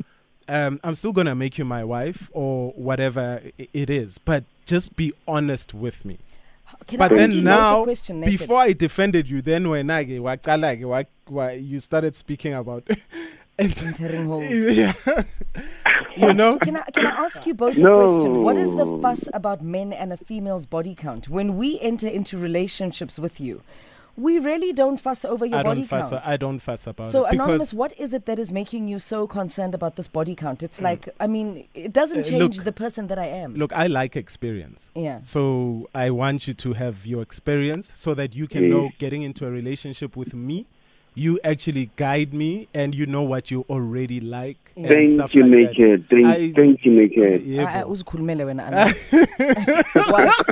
um, 0.49 0.79
I'm 0.85 0.95
still 0.95 1.13
gonna 1.19 1.35
make 1.35 1.55
you 1.59 1.65
my 1.65 1.83
wife 1.97 2.21
or 2.33 2.73
whatever 2.89 3.41
it 3.83 3.89
is. 4.03 4.19
But 4.19 4.45
just 4.73 4.95
be 4.97 5.09
honest 5.27 5.69
with 5.75 6.05
me. 6.05 6.17
Can 6.87 6.99
But 6.99 7.13
I 7.13 7.15
then 7.17 7.31
ask 7.31 7.37
you 7.37 7.43
both 7.43 7.53
a 7.53 7.57
now, 7.57 7.85
question, 7.85 8.21
Naked? 8.21 8.39
Before 8.39 8.59
I 8.59 8.73
defended 8.73 9.29
you, 9.29 9.43
then 9.43 9.69
when 9.69 9.91
I 9.91 10.05
waqala 10.05 10.81
ke 10.81 10.85
wa- 10.87 11.05
wa- 11.29 11.49
you 11.51 11.81
started 11.81 12.15
speaking 12.17 12.55
about 12.55 12.89
entering 13.59 14.27
holes. 14.31 14.51
yeah, 14.51 14.93
you 16.17 16.33
know. 16.35 16.59
Can 16.59 16.77
I 16.77 16.83
can 16.93 17.07
I 17.07 17.11
ask 17.25 17.47
you 17.47 17.55
both 17.55 17.77
No. 17.77 18.01
a 18.01 18.05
question? 18.07 18.43
What 18.43 18.57
is 18.57 18.71
the 18.75 18.87
fuss 19.03 19.29
about 19.33 19.63
men 19.63 19.93
and 19.93 20.13
a 20.13 20.17
female's 20.17 20.67
body 20.67 20.95
count? 20.95 21.29
When 21.29 21.57
we 21.57 21.79
enter 21.81 22.09
into 22.09 22.39
relationships 22.39 23.19
with 23.19 23.41
you, 23.41 23.63
we 24.17 24.39
really 24.39 24.73
don't 24.73 24.97
fuss 24.99 25.25
over 25.25 25.45
your 25.47 25.59
I 25.59 25.63
body 25.63 25.81
don't 25.83 25.89
fuss. 25.89 26.11
count. 26.11 26.27
I 26.27 26.37
don't 26.37 26.59
fuss 26.61 26.87
about 26.87 27.07
so 27.09 27.27
it 27.27 27.35
anonymous, 27.35 27.75
what 27.75 27.93
is 27.99 28.15
it 28.15 28.27
that 28.27 28.39
is 28.39 28.51
making 28.53 28.89
you 28.89 28.99
so 28.99 29.27
concerned 29.27 29.75
about 29.75 29.97
this 29.97 30.09
body 30.09 30.35
count? 30.35 30.63
It's 30.63 30.81
like 30.81 31.09
I 31.21 31.27
mean, 31.27 31.69
it 31.75 31.93
doesn't 31.93 32.21
Uh, 32.21 32.31
change 32.31 32.57
look- 32.57 32.65
the 32.65 32.73
person 32.73 33.07
that 33.09 33.19
I 33.19 33.27
am. 33.27 33.55
look, 33.55 33.73
I 33.73 33.87
like 33.87 34.17
experience. 34.17 34.91
yeah. 34.95 35.19
So 35.23 35.89
I 35.95 36.11
want 36.11 36.49
you 36.49 36.55
to 36.55 36.73
have 36.75 37.05
your 37.07 37.23
experience 37.23 37.93
so 37.95 38.15
that 38.15 38.35
you 38.35 38.47
can 38.49 38.71
know 38.71 38.91
getting 38.99 39.23
into 39.23 39.47
a 39.47 39.51
relationship 39.51 40.17
with 40.17 40.33
me, 40.35 40.67
you 41.19 41.41
actually 41.43 41.89
guide 41.97 42.35
me 42.35 42.69
and 42.75 42.95
you 42.95 43.07
know 43.07 43.23
what 43.23 43.51
you 43.51 43.65
already 43.71 44.21
like 44.21 44.59
and 44.77 44.87
Thank 44.87 45.11
stuff 45.13 45.35
you, 45.35 45.45
like 45.47 45.73
that. 45.73 45.79
Naked. 45.79 46.07
Thank, 46.11 46.27
I- 46.27 46.53
thank 46.53 46.85
you, 46.85 46.93
Naked. 46.93 47.47
Yeah, 47.47 47.65
Ah, 47.65 47.73
ah, 47.79 47.83
bro. 47.83 47.91
uzikhulumele 47.93 48.45
wena 48.45 48.67
Anna. 48.67 48.93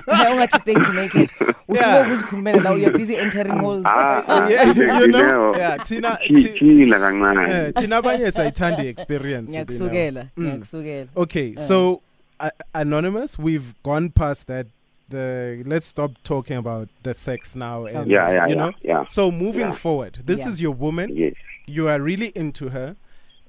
I 0.09 0.35
want 0.37 0.51
to 0.53 0.59
thank 0.61 0.79
you 0.87 0.93
naked. 0.93 1.31
Yeah. 1.69 1.81
Ufuna 1.81 2.01
ukuzikhulumela 2.07 2.63
la 2.63 2.75
you're 2.75 2.93
busy 2.99 3.17
entering 3.17 3.59
holes. 3.59 3.85
Yeah, 3.85 4.73
you 5.01 5.09
know, 5.09 5.57
yeah, 5.57 5.77
Tina, 5.79 6.19
Chi- 6.19 6.29
ti- 6.29 6.59
chila 6.59 6.97
eh, 6.97 7.01
kancane. 7.01 7.73
Tina 7.75 7.97
abanye 8.03 8.31
sayithanda 8.31 8.85
experience. 8.85 9.51
you 9.53 9.57
know. 9.59 9.65
Ngiyakusukela, 9.65 10.29
Mm. 10.37 10.45
ngiyakusukela. 10.45 11.07
Okay, 11.17 11.55
Uh. 11.57 11.61
so 11.61 12.03
uh, 12.41 12.51
anonymous, 12.75 13.39
we've 13.39 13.75
gone 13.83 14.11
past 14.11 14.47
that. 14.47 14.67
The 15.09 15.63
let's 15.67 15.87
stop 15.87 16.13
talking 16.25 16.57
about 16.57 16.89
the 17.03 17.15
sex 17.15 17.55
now, 17.55 17.85
and 17.85 18.11
Yeah, 18.11 18.31
yeah, 18.31 18.47
you 18.47 18.55
yeah, 18.55 18.59
know. 18.67 18.73
yeah. 18.83 19.05
So 19.07 19.31
moving 19.31 19.61
Yeah. 19.69 19.73
forward, 19.73 20.21
this 20.25 20.41
Yeah. 20.41 20.49
is 20.49 20.61
your 20.63 20.73
woman. 20.73 21.15
Yes. 21.17 21.35
You 21.67 21.89
are 21.89 22.01
really 22.01 22.29
into 22.35 22.71
her. 22.71 22.97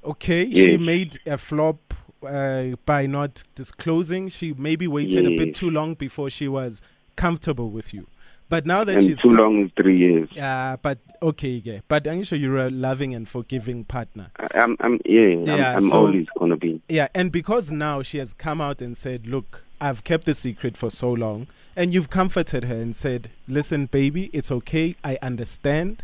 Okay, 0.04 0.52
she 0.52 0.78
made 0.78 1.20
a 1.26 1.38
flop 1.38 1.94
uh, 2.26 2.76
by 2.86 3.06
not 3.06 3.44
disclosing. 3.56 4.30
She 4.30 4.54
maybe 4.58 4.88
waited 4.88 5.26
a 5.26 5.36
bit 5.38 5.56
too 5.56 5.70
long 5.70 5.94
before 5.94 6.30
she 6.30 6.48
was 6.48 6.82
comfortable 7.16 7.70
with 7.72 7.94
you. 7.94 8.08
But 8.50 8.66
now 8.68 8.84
that 8.84 8.98
And 8.98 9.06
she's 9.06 9.22
too 9.22 9.30
com- 9.30 9.38
long 9.38 9.66
is 9.66 9.72
three 9.76 9.98
years. 9.98 10.30
Yeah, 10.32 10.76
but 10.82 11.00
okay, 11.22 11.62
yeah. 11.64 11.80
But 11.88 12.08
I'm 12.08 12.24
sure 12.24 12.38
you're 12.38 12.58
a 12.68 12.70
loving 12.70 13.16
and 13.16 13.28
forgiving 13.28 13.84
partner. 13.86 14.28
I- 14.38 14.48
I'm, 14.60 14.78
I'm, 14.80 15.00
yeah, 15.06 15.30
Yeah, 15.44 15.70
I'm, 15.72 15.76
I'm 15.78 15.82
so- 15.82 15.98
always 16.06 16.28
gonna 16.38 16.58
be. 16.58 16.82
Yeah, 16.90 17.08
and 17.16 17.32
because 17.32 17.72
now 17.72 18.02
she 18.04 18.20
has 18.20 18.34
come 18.34 18.62
out 18.62 18.82
and 18.84 18.96
said, 18.98 19.26
"Look, 19.26 19.65
I've 19.80 20.04
kept 20.04 20.26
the 20.26 20.34
secret 20.34 20.78
for 20.78 20.90
so 20.90 21.12
long," 21.12 21.48
and 21.76 21.94
you've 21.94 22.10
comforted 22.10 22.66
her 22.66 22.76
and 22.76 22.96
said, 22.96 23.30
"Listen, 23.48 23.86
baby, 23.88 24.30
it's 24.34 24.52
okay. 24.52 24.96
I 25.04 25.18
understand." 25.22 26.04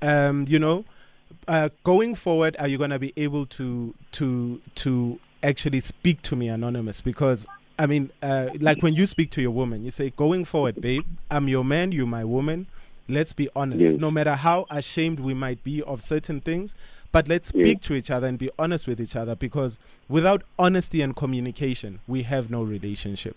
Um, 0.00 0.46
you 0.48 0.58
know, 0.58 0.84
uh, 1.48 1.68
going 1.84 2.14
forward, 2.14 2.56
are 2.58 2.68
you 2.68 2.78
gonna 2.78 2.98
be 2.98 3.12
able 3.16 3.46
to 3.46 3.94
to 4.12 4.60
to 4.76 5.18
actually 5.42 5.80
speak 5.80 6.22
to 6.22 6.36
me 6.36 6.48
anonymous? 6.48 7.00
Because 7.00 7.46
I 7.78 7.86
mean, 7.86 8.10
uh, 8.22 8.48
like 8.60 8.82
when 8.82 8.94
you 8.94 9.06
speak 9.06 9.30
to 9.32 9.42
your 9.42 9.50
woman, 9.50 9.84
you 9.84 9.90
say, 9.90 10.10
"Going 10.10 10.44
forward, 10.44 10.80
babe, 10.80 11.04
I'm 11.30 11.48
your 11.48 11.64
man, 11.64 11.92
you're 11.92 12.06
my 12.06 12.24
woman." 12.24 12.66
Let's 13.08 13.32
be 13.32 13.48
honest. 13.56 13.82
Yes. 13.82 13.92
No 13.94 14.10
matter 14.10 14.36
how 14.36 14.66
ashamed 14.70 15.18
we 15.20 15.34
might 15.34 15.62
be 15.64 15.82
of 15.82 16.00
certain 16.02 16.40
things, 16.40 16.74
but 17.12 17.28
let's 17.28 17.48
speak 17.48 17.80
to 17.82 17.94
each 17.94 18.10
other 18.10 18.26
and 18.26 18.38
be 18.38 18.50
honest 18.58 18.86
with 18.88 19.00
each 19.00 19.14
other 19.16 19.34
because 19.34 19.78
without 20.08 20.42
honesty 20.58 21.02
and 21.02 21.14
communication, 21.14 22.00
we 22.08 22.22
have 22.22 22.50
no 22.50 22.62
relationship. 22.62 23.36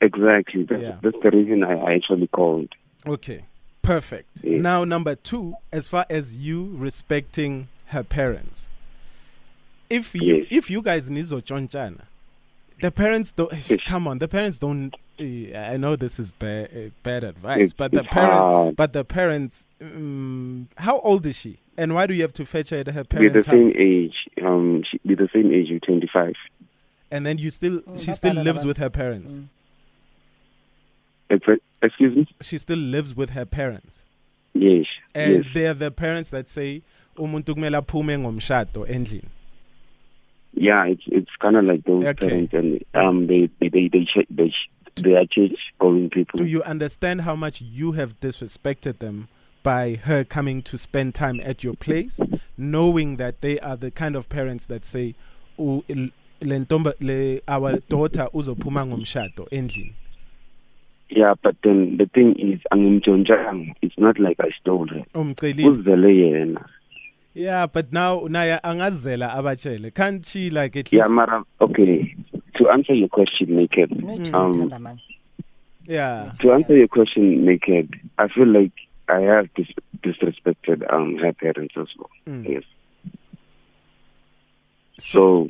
Exactly. 0.00 0.64
That's, 0.64 0.82
Yeah. 0.82 0.96
that's 1.02 1.16
the 1.22 1.30
reason 1.30 1.64
I, 1.64 1.74
I 1.78 1.94
actually 1.94 2.26
called. 2.26 2.68
Okay, 3.06 3.44
perfect. 3.82 4.28
Yeah. 4.42 4.58
Now, 4.58 4.84
number 4.84 5.14
two, 5.14 5.54
as 5.72 5.88
far 5.88 6.04
as 6.10 6.36
you 6.36 6.74
respecting 6.76 7.68
her 7.86 8.02
parents, 8.02 8.68
if 9.88 10.14
you 10.14 10.20
Yes. 10.38 10.46
if 10.50 10.68
you 10.70 10.82
guys 10.82 11.08
nizo 11.08 11.40
chonchana, 11.40 12.02
the 12.82 12.90
parents 12.90 13.32
don't 13.32 13.52
Yes. 13.70 13.80
come 13.86 14.06
on. 14.08 14.18
The 14.18 14.28
parents 14.28 14.58
don't. 14.58 14.92
Eh, 15.18 15.58
I 15.58 15.76
know 15.76 15.96
this 15.96 16.18
is 16.18 16.30
bad, 16.30 16.70
uh, 16.74 16.90
bad 17.02 17.24
advice, 17.24 17.60
It's, 17.60 17.72
but 17.72 17.92
the 17.92 18.00
it's 18.00 18.08
parent, 18.08 18.76
but 18.76 18.92
the 18.92 19.04
parents. 19.04 19.64
Um, 19.80 20.68
how 20.76 20.98
old 21.00 21.26
is 21.26 21.36
she? 21.38 21.58
And 21.78 21.94
why 21.94 22.06
do 22.06 22.14
you 22.14 22.22
have 22.22 22.32
to 22.34 22.46
fetch 22.46 22.70
her 22.70 22.78
at 22.78 22.86
her 22.88 23.04
Be 23.04 23.28
the 23.28 23.42
same 23.42 23.66
house? 23.66 23.76
age. 23.76 24.14
Um, 24.42 24.82
she, 24.90 24.98
be 25.06 25.14
the 25.14 25.28
same 25.32 25.52
age. 25.52 25.68
You 25.68 25.78
25. 25.80 26.34
And 27.10 27.26
then 27.26 27.38
you 27.38 27.50
still, 27.50 27.80
Mm, 27.80 28.02
she 28.04 28.12
still 28.14 28.34
lives 28.34 28.64
with 28.64 28.78
her 28.78 28.90
parents. 28.90 29.34
Mm. 31.30 31.58
Excuse 31.82 32.16
me. 32.16 32.26
She 32.40 32.58
still 32.58 32.78
lives 32.78 33.14
with 33.14 33.30
her 33.30 33.44
parents. 33.44 34.04
Yes. 34.54 34.86
and 35.14 35.44
yes. 35.44 35.46
they 35.52 35.66
are 35.66 35.74
the 35.74 35.90
parents 35.90 36.30
that 36.30 36.48
say 36.48 36.80
umuntu 37.18 37.54
kumele 37.54 37.76
aphume 37.76 38.16
ngomshado 38.18 38.86
endlini 38.88 39.28
Yeah, 40.54 40.86
it's 40.86 41.02
it's 41.08 41.30
kind 41.38 41.56
of 41.56 41.64
like 41.66 41.84
those 41.84 42.06
Okay. 42.06 42.26
parents, 42.28 42.54
and 42.54 42.82
um, 42.94 43.26
they 43.26 43.50
they 43.60 43.68
they 43.68 43.88
they, 43.88 44.04
ch- 44.06 44.26
they, 44.30 44.48
ch- 44.48 44.70
they 45.02 45.14
are 45.14 45.26
church 45.26 45.58
going 45.78 46.10
people. 46.10 46.38
do 46.38 46.44
you 46.46 46.62
understand 46.62 47.22
how 47.22 47.36
much 47.36 47.60
you 47.60 47.92
have 47.92 48.18
disrespected 48.20 48.98
them 48.98 49.28
by 49.62 49.96
her 50.04 50.24
coming 50.24 50.62
to 50.62 50.78
spend 50.78 51.14
time 51.14 51.40
at 51.42 51.64
your 51.64 51.74
place, 51.74 52.20
knowing 52.56 53.16
that 53.16 53.40
they 53.40 53.58
are 53.60 53.76
the 53.76 53.90
kind 53.90 54.14
of 54.14 54.28
parents 54.28 54.66
that 54.66 54.84
say, 54.86 55.14
"U- 55.58 55.82
l- 55.88 56.10
le 56.40 57.40
our 57.48 57.78
daughter 57.88 58.28
uzophuma 58.32 58.86
ngomshado 58.86 59.48
endlini. 59.50 59.92
Yeah, 61.08 61.34
but 61.42 61.54
then 61.62 61.96
the 61.98 62.06
thing 62.06 62.34
is, 62.38 62.60
angimtshontshangi. 62.72 63.74
It's 63.82 63.96
not 63.98 64.18
like 64.18 64.38
I 64.40 64.50
stole 64.60 64.88
her. 64.88 65.04
Umcelile. 65.14 65.64
Uzele 65.66 66.10
yena. 66.16 66.64
Yeah, 67.34 67.66
but 67.66 67.92
now 67.92 68.20
angazela 68.64 69.30
abatshele. 69.34 69.94
Can't 69.94 70.24
she 70.26 70.50
like 70.50 70.74
at 70.76 70.92
Yeah, 70.92 71.06
Mara. 71.08 71.44
Okay. 71.60 72.15
To 72.66 72.72
answer 72.72 72.94
your 72.94 73.08
question, 73.08 73.56
Naked. 73.56 73.90
Mm. 73.90 74.34
Um, 74.34 75.00
Yeah. 75.84 76.32
To 76.40 76.52
answer 76.52 76.76
your 76.76 76.88
question, 76.88 77.44
Naked, 77.44 77.94
I 78.18 78.26
feel 78.26 78.48
like 78.48 78.72
I 79.08 79.20
have 79.20 79.48
dis- 79.54 79.68
disrespected 80.02 80.92
um 80.92 81.16
her 81.18 81.32
parents 81.32 81.74
as 81.76 81.86
well. 81.96 82.10
Mm. 82.28 82.48
Yes. 82.48 82.64
So, 84.98 85.46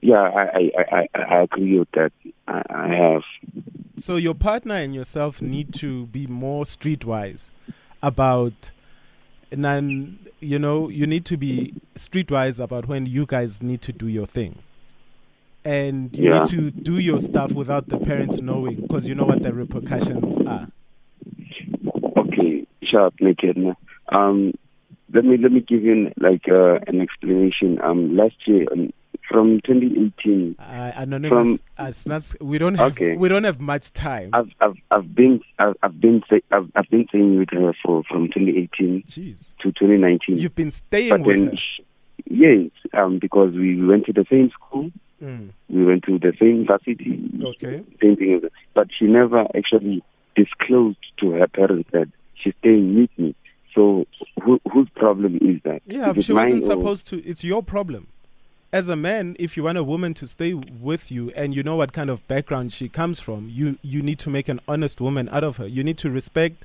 yeah, 0.00 0.22
I 0.22 0.42
I, 0.42 0.70
I, 0.78 1.08
I 1.14 1.22
I 1.22 1.42
agree 1.42 1.78
with 1.78 1.90
that. 1.92 2.12
I, 2.48 2.62
I 2.70 2.88
have. 2.88 3.22
So 3.98 4.16
your 4.16 4.34
partner 4.34 4.74
and 4.74 4.94
yourself 4.94 5.40
need 5.40 5.72
to 5.74 6.06
be 6.06 6.26
more 6.26 6.64
streetwise 6.64 7.50
about 8.02 8.72
and 9.52 10.18
you 10.40 10.58
know, 10.58 10.88
you 10.88 11.06
need 11.06 11.24
to 11.26 11.36
be 11.36 11.74
streetwise 11.94 12.58
about 12.58 12.88
when 12.88 13.06
you 13.06 13.26
guys 13.26 13.62
need 13.62 13.80
to 13.82 13.92
do 13.92 14.08
your 14.08 14.26
thing. 14.26 14.58
And 15.64 16.16
you 16.16 16.24
Yeah. 16.30 16.40
need 16.40 16.48
to 16.48 16.70
do 16.70 16.98
your 16.98 17.20
stuff 17.20 17.52
without 17.54 17.88
the 17.88 17.96
parents 17.98 18.40
knowing 18.40 18.76
because 18.80 19.06
you 19.06 19.14
know 19.14 19.26
what 19.26 19.42
the 19.42 19.52
repercussions 19.54 20.36
are. 20.46 20.68
Okay, 22.16 22.66
sharp, 22.82 23.14
Naked. 23.20 23.56
na. 23.56 23.74
Um, 24.10 24.52
let 25.12 25.24
me 25.24 25.36
let 25.36 25.52
me 25.52 25.60
give 25.60 25.82
you 25.84 25.92
an, 25.92 26.12
like 26.18 26.48
uh, 26.50 26.78
an 26.86 27.00
explanation. 27.00 27.80
Um, 27.82 28.16
last 28.16 28.34
year, 28.46 28.66
um, 28.72 28.92
from 29.28 29.60
2018, 29.64 30.56
Uh, 30.58 30.92
anonymous, 30.96 31.62
as 31.78 32.06
not, 32.06 32.34
we 32.40 32.58
don't 32.58 32.74
have 32.74 32.92
Okay. 32.92 33.16
we 33.16 33.28
don't 33.28 33.44
have 33.44 33.60
much 33.60 33.92
time. 33.92 34.30
I've 34.32 34.50
I've 34.60 34.74
I've 34.90 35.14
been 35.14 35.40
I've, 35.58 35.76
I've 35.82 36.00
been 36.00 36.22
say, 36.28 36.42
I've 36.50 36.68
I've 36.74 36.88
been 36.90 37.06
staying 37.08 37.38
with 37.38 37.50
her 37.52 37.72
for 37.84 38.02
from 38.10 38.28
2018 38.28 39.04
Jeez, 39.08 39.54
to 39.58 39.70
2019. 39.72 40.38
you've 40.38 40.54
been 40.56 40.70
staying 40.72 41.10
but 41.10 41.20
with 41.22 41.36
then, 41.38 41.46
her. 41.48 41.84
yes, 42.28 42.70
um, 42.94 43.18
because 43.20 43.54
we 43.54 43.82
went 43.84 44.06
to 44.06 44.12
the 44.12 44.24
same 44.30 44.50
school, 44.50 44.90
Mm, 45.22 45.50
we 45.68 45.84
went 45.84 46.02
to 46.04 46.18
the 46.18 46.32
same 46.40 46.66
varsity, 46.66 47.30
okay. 47.42 47.82
same 48.02 48.16
thing. 48.16 48.40
But 48.74 48.88
she 48.96 49.06
never 49.06 49.46
actually 49.56 50.02
disclosed 50.34 50.98
to 51.20 51.30
her 51.32 51.46
parents 51.46 51.88
that 51.92 52.08
she's 52.34 52.54
staying 52.60 52.98
with 52.98 53.10
me. 53.16 53.34
So 53.74 54.06
who, 54.42 54.60
whose 54.70 54.88
problem 54.96 55.36
is 55.36 55.62
that? 55.64 55.82
Yeah, 55.86 56.12
Is 56.14 56.24
she 56.24 56.32
wasn't 56.32 56.64
supposed 56.64 57.06
to. 57.08 57.24
It's 57.24 57.44
your 57.44 57.62
problem. 57.62 58.08
As 58.72 58.88
a 58.88 58.96
man, 58.96 59.36
if 59.38 59.56
you 59.56 59.64
want 59.64 59.78
a 59.78 59.84
woman 59.84 60.14
to 60.14 60.26
stay 60.26 60.54
with 60.54 61.10
you 61.10 61.30
and 61.36 61.54
you 61.54 61.62
know 61.62 61.76
what 61.76 61.92
kind 61.92 62.08
of 62.08 62.26
background 62.26 62.72
she 62.72 62.88
comes 62.88 63.20
from, 63.20 63.48
you 63.50 63.78
you 63.82 64.02
need 64.02 64.18
to 64.20 64.30
make 64.30 64.48
an 64.48 64.60
honest 64.66 65.00
woman 65.00 65.28
out 65.30 65.44
of 65.44 65.58
her. 65.58 65.66
You 65.66 65.84
need 65.84 65.98
to 65.98 66.10
respect 66.10 66.64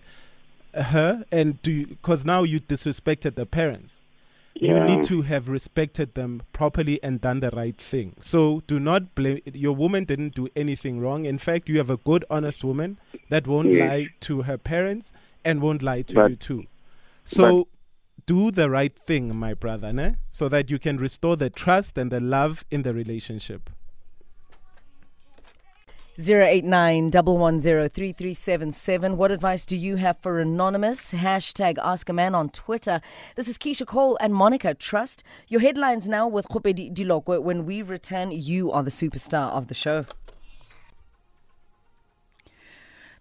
her 0.73 1.25
and 1.31 1.61
do 1.61 1.85
because 1.85 2.25
now 2.25 2.43
you 2.43 2.59
disrespected 2.59 3.35
the 3.35 3.45
parents. 3.45 3.99
You 4.59 4.79
need 4.79 5.03
to 5.05 5.21
have 5.23 5.47
respected 5.47 6.15
them 6.15 6.41
properly 6.53 7.01
and 7.03 7.21
done 7.21 7.39
the 7.41 7.49
right 7.51 7.77
thing. 7.77 8.15
So 8.21 8.61
do 8.67 8.79
not 8.79 9.13
blame 9.15 9.39
your 9.53 9.75
woman 9.75 10.03
didn't 10.05 10.35
do 10.35 10.47
anything 10.55 10.99
wrong. 10.99 11.25
In 11.25 11.37
fact, 11.37 11.69
you 11.69 11.77
have 11.77 11.89
a 11.89 11.97
good 11.97 12.25
honest 12.29 12.63
woman 12.63 12.97
that 13.29 13.45
won't 13.47 13.71
Yes. 13.71 13.89
lie 13.89 14.07
to 14.21 14.41
her 14.43 14.57
parents 14.57 15.11
and 15.45 15.61
won't 15.61 15.81
lie 15.83 16.01
to 16.03 16.15
But- 16.15 16.29
you 16.31 16.35
too. 16.37 16.63
So 17.23 17.67
do 18.25 18.51
the 18.51 18.69
right 18.69 18.95
thing, 19.05 19.35
my 19.35 19.53
brother, 19.53 19.93
ne? 19.93 20.15
so 20.29 20.49
that 20.49 20.69
you 20.71 20.79
can 20.79 20.97
restore 20.97 21.35
the 21.37 21.49
trust 21.49 21.97
and 21.97 22.11
the 22.11 22.19
love 22.19 22.63
in 22.71 22.81
the 22.81 22.93
relationship. 22.93 23.69
089 26.19 27.11
110 27.11 29.17
What 29.17 29.31
advice 29.31 29.67
do 29.67 29.77
you 29.77 29.97
have 29.97 30.17
for 30.17 30.39
Anonymous? 30.39 31.11
Hashtag 31.11 31.77
Ask 31.77 32.09
a 32.09 32.13
Man 32.13 32.33
on 32.33 32.49
Twitter. 32.49 33.01
This 33.35 33.47
is 33.47 33.59
Keyshia 33.59 33.85
Cole 33.85 34.17
and 34.19 34.33
Monica 34.33 34.73
Trust. 34.73 35.23
Your 35.47 35.61
headlines 35.61 36.09
now 36.09 36.27
with 36.27 36.49
Khopedi 36.49 36.91
Dilokwe. 36.91 37.43
When 37.43 37.67
we 37.67 37.83
return, 37.83 38.31
you 38.31 38.71
are 38.71 38.81
the 38.81 38.89
superstar 38.89 39.51
of 39.51 39.67
the 39.67 39.75
show. 39.75 40.07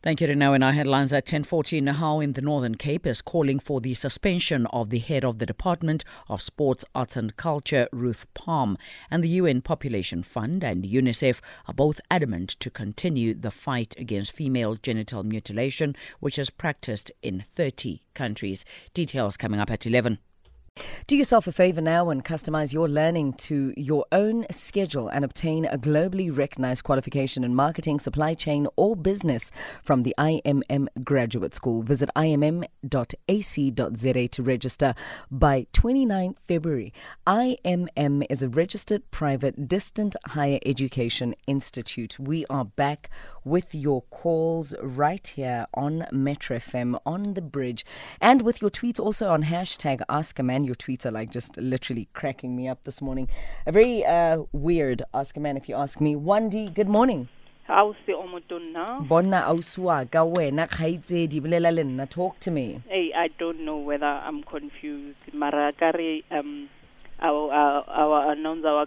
Thank 0.06 0.20
you. 0.20 0.32
Now 0.36 0.52
in 0.52 0.62
our 0.62 0.70
headlines 0.70 1.12
at 1.12 1.26
10:14, 1.26 1.82
Nahau 1.82 2.22
in 2.22 2.34
the 2.34 2.40
Northern 2.40 2.76
Cape 2.76 3.08
is 3.08 3.20
calling 3.20 3.58
for 3.58 3.80
the 3.80 3.92
suspension 3.94 4.66
of 4.66 4.90
the 4.90 5.00
head 5.00 5.24
of 5.24 5.40
the 5.40 5.46
Department 5.46 6.04
of 6.28 6.40
Sports, 6.40 6.84
Arts 6.94 7.16
and 7.16 7.36
Culture, 7.36 7.88
Ruth 7.90 8.24
Palm, 8.32 8.78
and 9.10 9.24
the 9.24 9.40
UN 9.40 9.62
Population 9.62 10.22
Fund 10.22 10.62
and 10.62 10.84
UNICEF 10.84 11.40
are 11.66 11.74
both 11.74 12.00
adamant 12.08 12.50
to 12.60 12.70
continue 12.70 13.34
the 13.34 13.50
fight 13.50 13.96
against 13.98 14.30
female 14.30 14.76
genital 14.76 15.24
mutilation, 15.24 15.96
which 16.20 16.38
is 16.38 16.50
practiced 16.50 17.10
in 17.20 17.42
30 17.56 18.02
countries. 18.14 18.64
Details 18.94 19.36
coming 19.36 19.58
up 19.58 19.72
at 19.72 19.86
11. 19.86 20.20
Do 21.06 21.14
yourself 21.14 21.46
a 21.46 21.52
favor 21.52 21.80
now 21.80 22.10
and 22.10 22.24
customize 22.24 22.72
your 22.72 22.88
learning 22.88 23.34
to 23.34 23.72
your 23.76 24.06
own 24.10 24.44
schedule 24.50 25.08
and 25.08 25.24
obtain 25.24 25.64
a 25.64 25.78
globally 25.78 26.36
recognized 26.36 26.82
qualification 26.82 27.44
in 27.44 27.54
marketing, 27.54 28.00
supply 28.00 28.34
chain, 28.34 28.66
or 28.74 28.96
business 28.96 29.52
from 29.84 30.02
the 30.02 30.14
IMM 30.18 30.88
Graduate 31.04 31.54
School. 31.54 31.82
Visit 31.82 32.10
imm.ac.za 32.16 32.68
to 34.28 34.42
register 34.42 34.94
by 35.30 35.66
29 35.72 36.34
February. 36.44 36.92
IMM 37.26 38.26
is 38.28 38.42
a 38.42 38.48
registered 38.48 39.08
private 39.12 39.68
distant 39.68 40.16
higher 40.26 40.58
education 40.66 41.34
institute. 41.46 42.18
We 42.18 42.44
are 42.50 42.64
back 42.64 43.10
with 43.46 43.74
your 43.74 44.02
calls 44.10 44.74
right 44.82 45.24
here 45.24 45.66
on 45.72 46.04
Metro 46.10 46.56
FM 46.56 46.98
on 47.06 47.34
the 47.34 47.40
bridge 47.40 47.86
and 48.20 48.42
with 48.42 48.60
your 48.60 48.70
tweets 48.70 48.98
also 48.98 49.28
on 49.28 49.44
hashtag 49.44 50.02
Ask 50.08 50.40
a 50.40 50.42
Man. 50.42 50.64
Your 50.64 50.74
tweets 50.74 51.06
are 51.06 51.12
like 51.12 51.30
just 51.30 51.56
literally 51.56 52.08
cracking 52.12 52.56
me 52.56 52.66
up 52.66 52.82
this 52.82 53.00
morning. 53.00 53.28
A 53.64 53.70
very 53.70 54.04
uh, 54.04 54.42
weird 54.52 55.02
Ask 55.14 55.36
a 55.36 55.40
Man, 55.40 55.56
if 55.56 55.68
you 55.68 55.76
ask 55.76 56.00
me. 56.00 56.16
Wandi, 56.16 56.74
good 56.74 56.88
morning. 56.88 57.28
Omotonna? 57.68 59.06
Bona 59.08 59.44
auswa 59.46 60.10
ka 60.10 60.24
wena 60.24 60.66
kgaitsedi 60.66 61.40
bolela 61.40 61.72
le 61.72 61.84
nna 61.84 62.06
talk 62.08 62.38
to 62.40 62.50
me. 62.50 62.80
Hey, 62.88 63.12
I 63.14 63.28
don't 63.38 63.60
know 63.64 63.76
whether 63.76 64.06
I'm 64.06 64.42
confused. 64.42 65.18
Marakari, 65.32 66.22
um, 66.30 66.68
our, 67.20 67.52
our, 67.52 67.84
our 67.88 68.32
announcer 68.32 68.86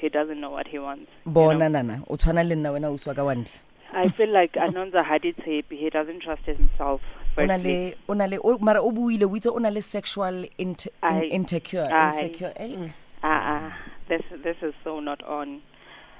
he 0.00 0.08
doesn't 0.08 0.40
know 0.40 0.50
what 0.50 0.68
he 0.68 0.78
wants. 0.78 1.10
you 1.26 1.32
know. 1.32 1.52
nana 1.52 2.02
o 2.08 2.16
tshwana 2.16 2.46
le 2.46 2.54
nna 2.54 2.72
wena 2.72 3.14
ka 3.14 3.22
Wandi. 3.22 3.52
I 3.92 4.08
feel 4.08 4.30
like 4.30 4.56
announcer 4.56 5.02
had 5.02 5.24
it 5.24 5.38
happy. 5.38 5.76
He 5.76 5.90
doesn't 5.90 6.20
trust 6.22 6.42
himself. 6.44 7.00
O 7.38 7.44
na 7.44 7.54
firstly. 7.54 7.90
le 7.90 7.94
o 8.08 8.14
na 8.14 8.24
le 8.26 8.38
mara 8.60 8.80
o 8.82 8.90
buile 8.90 9.24
o 9.24 9.34
itse 9.34 9.46
o 9.46 9.54
le 9.56 9.80
sexual 9.80 10.46
inter, 10.58 10.90
in, 11.02 11.08
Ai. 11.08 11.24
insecure 11.30 11.88
Ai. 11.92 12.18
insecure 12.18 12.52
eh? 12.56 12.88
Uh-uh. 13.22 13.70
This, 14.08 14.22
this 14.42 14.56
is 14.62 14.74
so 14.82 15.00
not 15.00 15.22
on. 15.22 15.62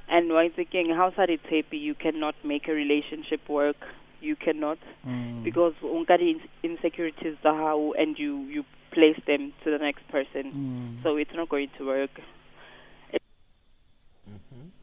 And 0.09 0.33
once 0.33 0.55
again, 0.59 0.91
how 0.91 1.13
sad 1.15 1.31
it's 1.31 1.45
happy, 1.45 1.79
you 1.79 1.95
cannot 1.95 2.35
make 2.45 2.69
a 2.69 2.73
relationship 2.73 3.49
work. 3.49 3.77
You 4.21 4.37
cannot. 4.37 4.79
Mm. 5.07 5.43
Because 5.45 5.73
ungadi 5.83 6.31
ins- 6.35 6.49
insecurities 6.63 7.37
tsa 7.41 7.55
how 7.55 7.93
and 7.99 8.19
you, 8.19 8.39
you 8.51 8.65
place 8.93 9.19
them 9.27 9.53
to 9.65 9.71
the 9.71 9.79
next 9.79 10.07
person. 10.09 10.53
Mm. 10.53 11.03
So 11.03 11.17
it's 11.17 11.33
not 11.35 11.49
going 11.49 11.71
to 11.79 11.87
work. 11.87 12.11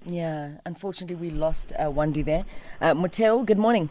Yeah, 0.05 0.51
unfortunately, 0.65 1.15
we 1.17 1.29
lost 1.31 1.73
uh, 1.77 1.85
Wandi 1.85 2.23
there. 2.23 2.45
Uh, 2.79 2.93
Mateo, 2.93 3.43
good 3.43 3.57
morning. 3.57 3.89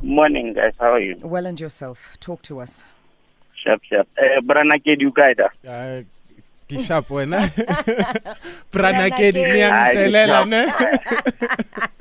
Morning, 0.00 0.52
guys. 0.52 0.72
How 0.78 0.92
are 0.92 1.00
you? 1.00 1.16
Well 1.22 1.46
and 1.46 1.58
yourself. 1.58 2.16
Talk 2.20 2.42
to 2.42 2.60
us. 2.60 2.84
Sharp, 3.64 3.82
sharp. 3.90 4.06
Uh, 4.18 4.40
Brana 4.42 4.78
Kedi 4.84 5.06
Ukaida. 5.10 5.48
Uh, 5.66 6.04
Kishap 6.68 7.06
wena. 7.08 7.48
Pranakedi 8.72 9.32
Pranakedi. 9.32 9.44
niyangidelela 9.44 10.44
ne. 10.46 10.66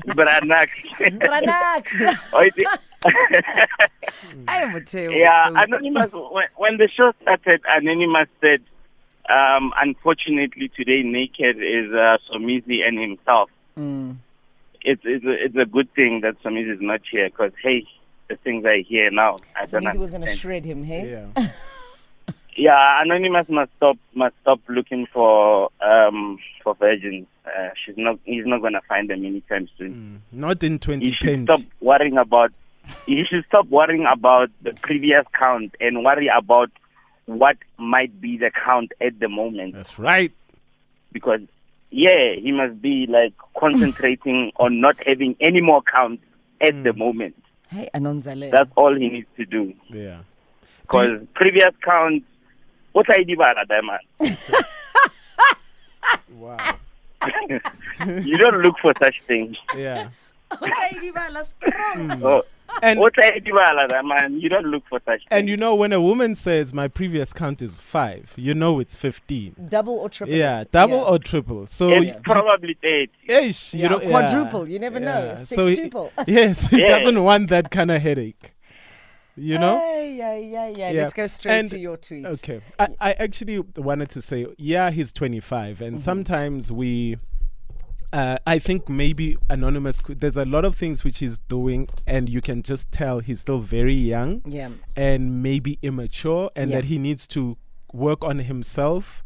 Brana. 0.08 0.68
Branax! 1.00 1.86
Oiti. 2.32 2.64
I 4.48 4.62
am 4.64 4.72
Mateo. 4.74 5.12
yeah, 5.12 5.48
still. 5.50 5.58
Anonymous, 5.64 6.12
when, 6.14 6.48
when 6.56 6.78
the 6.78 6.88
show 6.96 7.12
started, 7.22 7.62
Anonymous 7.68 8.28
said, 8.42 8.62
um, 9.30 9.74
unfortunately, 9.82 10.70
today 10.76 11.02
Naked 11.04 11.58
is 11.58 11.92
uh, 11.94 12.18
Somizi 12.32 12.86
and 12.86 13.00
himself. 13.00 13.50
Mm. 13.78 14.18
It's, 14.82 15.02
it's, 15.06 15.26
a, 15.26 15.46
it's 15.46 15.56
a 15.56 15.66
good 15.66 15.94
thing 15.94 16.22
that 16.22 16.42
Somizi 16.44 16.74
is 16.74 16.82
not 16.82 17.02
here 17.10 17.30
because, 17.30 17.52
hey, 17.62 17.86
the 18.30 18.36
things 18.38 18.66
I 18.66 18.84
hear 18.88 19.10
now, 19.12 19.38
I 19.56 19.66
So 19.66 19.80
don't 19.80 19.98
was 19.98 20.12
going 20.12 20.22
to 20.22 20.36
shred 20.36 20.66
him, 20.66 20.84
hey? 20.84 21.24
Yeah. 21.36 21.50
Yeah, 22.56 23.02
Anonymous 23.02 23.48
must 23.50 23.72
stop 23.78 23.98
must 24.14 24.36
stop 24.42 24.60
looking 24.68 25.08
for 25.12 25.70
um 25.82 26.38
for 26.64 26.76
virgins. 26.76 27.26
Uh, 27.46 27.70
she's 27.84 27.96
not 27.98 28.20
he's 28.26 28.46
not 28.46 28.62
gonna 28.62 28.82
find 28.88 29.10
them 29.10 29.26
anytime 29.26 29.68
soon. 29.78 30.22
Mm. 30.34 30.40
Not 30.40 30.64
in 30.64 30.80
twenty. 30.80 31.08
He 31.08 31.14
should 31.14 31.44
stop 31.46 31.62
worrying 31.82 32.18
about 32.18 32.52
he 33.06 33.24
should 33.26 33.46
stop 33.46 33.68
worrying 33.70 34.06
about 34.12 34.50
the 34.62 34.74
previous 34.82 35.26
count 35.34 35.76
and 35.80 36.04
worry 36.04 36.28
about 36.28 36.70
what 37.26 37.58
might 37.78 38.20
be 38.22 38.38
the 38.38 38.52
count 38.52 38.92
at 39.02 39.20
the 39.20 39.30
moment. 39.30 39.74
That's 39.76 39.98
right. 40.00 40.32
Because 41.12 41.42
yeah, 41.90 42.34
he 42.36 42.52
must 42.52 42.82
be 42.82 43.06
like 43.08 43.34
concentrating 43.58 44.52
on 44.58 44.82
not 44.82 44.98
having 45.06 45.36
any 45.40 45.62
more 45.62 45.82
counts 45.84 46.24
at 46.62 46.74
Mm. 46.74 46.84
the 46.84 46.94
moment. 46.94 47.36
Hey, 47.70 47.90
Anonzale. 47.94 48.52
That's 48.52 48.70
all 48.76 48.96
he 48.96 49.10
needs 49.10 49.28
to 49.38 49.46
do. 49.46 49.74
Yeah. 49.90 50.20
Because 50.82 51.22
previous 51.34 51.74
counts, 51.84 52.26
what 52.94 53.10
I 53.10 53.24
did 53.24 53.32
about 53.38 53.56
that 53.68 53.84
man. 53.84 54.00
Wow. 56.36 56.76
you 58.24 58.38
don't 58.38 58.62
look 58.62 58.76
for 58.82 58.94
such 59.00 59.22
things. 59.28 59.58
Yeah. 59.76 60.10
Okay, 60.62 61.00
Dibala, 61.02 61.44
strong. 61.44 62.24
Oh, 62.24 62.44
And 62.82 63.00
what 63.00 63.14
I 63.18 63.32
did 63.32 63.48
about 63.50 63.92
uh, 63.92 64.04
man, 64.04 64.40
you 64.40 64.50
don't 64.50 64.66
look 64.66 64.84
for 64.90 65.00
such 65.06 65.20
things. 65.20 65.28
and 65.32 65.48
you 65.48 65.58
know 65.58 65.76
when 65.76 65.94
a 65.94 66.02
woman 66.02 66.36
says 66.36 66.74
my 66.74 66.88
previous 66.88 67.32
count 67.34 67.62
is 67.62 67.80
five, 67.80 68.34
you 68.36 68.54
know 68.54 68.80
it's 68.80 68.96
fifteen. 68.96 69.56
Double 69.70 69.94
or 69.94 70.10
triple? 70.10 70.36
Yeah, 70.36 70.64
double 70.72 70.98
Yeah. 70.98 71.04
or 71.04 71.20
triple. 71.20 71.68
So 71.68 71.90
it's 71.90 72.16
y- 72.16 72.22
probably 72.24 72.78
eight. 72.84 73.12
Ish, 73.28 73.74
you 73.76 73.82
Yeah, 73.82 73.90
know, 73.90 74.00
quadruple, 74.00 74.68
yeah. 74.68 74.74
you 74.74 74.80
never 74.80 75.00
Yeah. 75.00 75.36
know. 75.36 75.44
So 75.44 75.68
he- 75.68 75.92
yes, 76.28 76.68
he 76.68 76.80
Yeah. 76.80 76.88
doesn't 76.88 77.22
want 77.24 77.50
that 77.50 77.72
kind 77.72 77.92
of 77.92 78.02
headache. 78.02 78.54
You 79.36 79.58
know? 79.58 79.78
Ay, 79.84 80.20
ay, 80.22 80.56
ay, 80.56 80.74
ay. 80.84 80.92
Yeah. 80.92 81.02
Let's 81.04 81.14
go 81.14 81.26
straight 81.26 81.60
And- 81.60 81.70
to 81.72 81.80
your 81.80 81.98
tweets. 81.98 82.26
Okay. 82.26 82.62
I, 82.78 82.88
I 83.00 83.12
actually 83.14 83.60
wanted 83.78 84.10
to 84.12 84.22
say, 84.22 84.46
yeah, 84.58 84.92
he's 84.92 85.12
25, 85.12 85.82
and 85.82 85.94
mm-hmm. 85.96 85.98
sometimes 85.98 86.72
we. 86.72 87.18
Uh, 88.14 88.38
I 88.46 88.60
think 88.60 88.88
maybe 88.88 89.38
anonymous. 89.50 90.00
There's 90.08 90.38
a 90.38 90.46
lot 90.46 90.66
of 90.66 90.76
things 90.76 91.04
which 91.04 91.18
he's 91.18 91.40
doing, 91.40 91.90
and 92.06 92.30
you 92.30 92.42
can 92.42 92.62
just 92.62 92.92
tell 92.92 93.20
he's 93.20 93.40
still 93.40 93.60
very 93.60 93.96
young 93.96 94.42
Yeah. 94.46 94.70
and 94.96 95.42
maybe 95.42 95.80
immature, 95.82 96.52
and 96.56 96.70
Yeah. 96.70 96.78
that 96.78 96.86
he 96.86 96.98
needs 97.00 97.26
to 97.28 97.58
work 97.92 98.24
on 98.24 98.38
himself, 98.40 99.24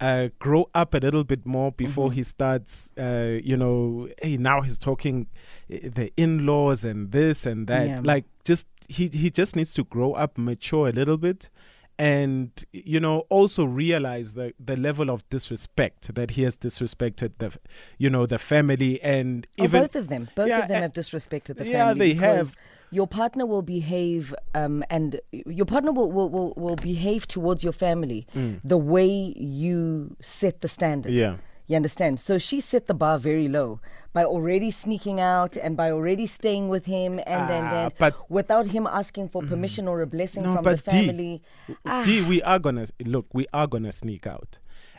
uh, 0.00 0.28
grow 0.38 0.68
up 0.74 0.92
a 0.92 0.98
little 0.98 1.24
bit 1.24 1.46
more 1.46 1.72
before 1.72 2.08
Mm-hmm. 2.08 2.16
he 2.16 2.22
starts. 2.24 2.90
Uh, 2.98 3.38
you 3.42 3.56
know, 3.56 4.08
hey, 4.20 4.36
now 4.36 4.60
he's 4.60 4.76
talking 4.76 5.28
uh, 5.72 5.76
the 5.94 6.12
in-laws 6.18 6.84
and 6.84 7.12
this 7.12 7.46
and 7.46 7.66
that. 7.68 7.86
Yeah. 7.88 8.00
Like, 8.04 8.26
just 8.44 8.66
he 8.88 9.08
he 9.08 9.30
just 9.30 9.56
needs 9.56 9.72
to 9.74 9.84
grow 9.84 10.12
up, 10.12 10.36
mature 10.36 10.88
a 10.88 10.92
little 10.92 11.16
bit. 11.16 11.48
And 11.98 12.50
you 12.72 13.00
know, 13.00 13.20
also 13.30 13.64
realize 13.64 14.34
the 14.34 14.52
the 14.62 14.76
level 14.76 15.08
of 15.10 15.26
disrespect 15.30 16.14
that 16.14 16.32
he 16.32 16.42
has 16.42 16.58
disrespected 16.58 17.32
the, 17.38 17.56
you 17.98 18.10
know, 18.10 18.26
the 18.26 18.38
family 18.38 19.00
and 19.02 19.46
Oh, 19.58 19.64
even 19.64 19.80
both 19.82 19.96
of 19.96 20.08
them. 20.08 20.28
Both 20.34 20.48
Yeah, 20.48 20.62
of 20.62 20.68
them 20.68 20.78
uh, 20.78 20.80
have 20.82 20.92
disrespected 20.92 21.56
the 21.56 21.64
yeah, 21.66 21.72
family. 21.88 22.12
they 22.12 22.14
have. 22.20 22.54
Your 22.92 23.06
partner 23.08 23.46
will 23.46 23.62
behave, 23.62 24.32
um, 24.54 24.84
and 24.90 25.20
your 25.32 25.66
partner 25.66 25.90
will, 25.90 26.10
will, 26.12 26.28
will, 26.28 26.54
will 26.56 26.76
behave 26.76 27.26
towards 27.26 27.64
your 27.64 27.72
family 27.72 28.26
the 28.62 28.78
way 28.78 29.32
you 29.36 30.16
set 30.20 30.60
the 30.60 30.68
standard. 30.68 31.12
Mm. 31.12 31.18
yeah. 31.18 31.34
You 31.66 31.76
understand? 31.76 32.20
So 32.20 32.38
she 32.38 32.60
set 32.60 32.86
the 32.86 32.94
bar 32.94 33.18
very 33.18 33.48
low 33.48 33.80
by 34.12 34.24
already 34.24 34.70
sneaking 34.70 35.20
out 35.20 35.56
and 35.56 35.76
by 35.76 35.90
already 35.90 36.24
staying 36.26 36.68
with 36.68 36.86
him 36.86 37.18
and 37.18 37.50
and, 37.50 37.66
Ah, 37.66 37.84
and 37.86 37.92
but- 37.98 38.14
Mm. 38.14 38.24
without 38.30 38.66
him 38.68 38.86
asking 38.86 39.28
for 39.30 39.42
permission 39.42 39.88
or 39.88 40.00
a 40.00 40.06
blessing 40.06 40.42
No, 40.44 40.54
from 40.54 40.64
the 40.64 40.70
but 40.70 40.84
D, 40.84 40.90
family. 41.06 41.42
Ah. 41.84 42.02
D, 42.04 42.22
we 42.22 42.40
are 42.42 42.58
gonna 42.58 42.86
look. 43.04 43.26
We 43.34 43.46
are 43.52 43.66
gonna 43.66 43.92
sneak 43.92 44.26
out, 44.26 44.58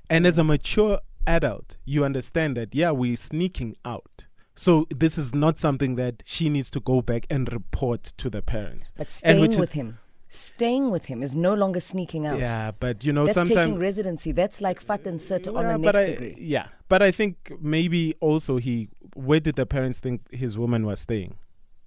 and 0.09 0.27
as 0.27 0.37
a 0.37 0.43
mature 0.43 0.99
adult, 1.25 1.77
you 1.85 2.03
understand 2.05 2.55
that. 2.57 2.75
Yeah, 2.75 2.91
we're 2.91 3.15
sneaking 3.15 3.75
out. 3.85 4.27
So 4.55 4.87
this 4.89 5.17
is 5.17 5.33
not 5.35 5.59
something 5.59 5.95
that 5.95 6.23
she 6.25 6.49
needs 6.49 6.69
to 6.71 6.79
go 6.79 7.01
back 7.01 7.27
and 7.29 7.51
report 7.51 8.03
to 8.17 8.29
the 8.29 8.41
parents. 8.41 8.91
But 8.97 9.07
And 9.07 9.11
staying 9.11 9.41
which 9.41 9.51
is- 9.53 9.59
with 9.59 9.71
him, 9.73 9.99
staying 10.29 10.91
with 10.91 11.05
him 11.05 11.23
is 11.23 11.35
no 11.35 11.53
longer 11.53 11.79
sneaking 11.79 12.25
out. 12.25 12.39
Yeah, 12.39 12.71
but 12.79 13.03
you 13.05 13.13
know 13.13 13.25
That's 13.25 13.35
sometimes. 13.35 13.67
taking 13.67 13.79
residency. 13.79 14.31
That's 14.31 14.61
like 14.61 14.79
fat 14.79 15.05
and 15.07 15.21
sit 15.21 15.47
on 15.47 15.55
Yeah, 15.63 15.73
the 15.73 15.79
but 15.79 15.95
next 15.95 16.09
I- 16.09 16.11
degree. 16.13 16.35
Yeah, 16.39 16.67
but 16.89 17.01
I 17.01 17.11
think 17.11 17.53
maybe 17.61 18.15
also 18.19 18.57
he. 18.57 18.89
Where 19.15 19.39
did 19.39 19.55
the 19.55 19.65
parents 19.65 19.99
think 19.99 20.21
his 20.31 20.57
woman 20.57 20.85
was 20.85 20.99
staying? 20.99 21.35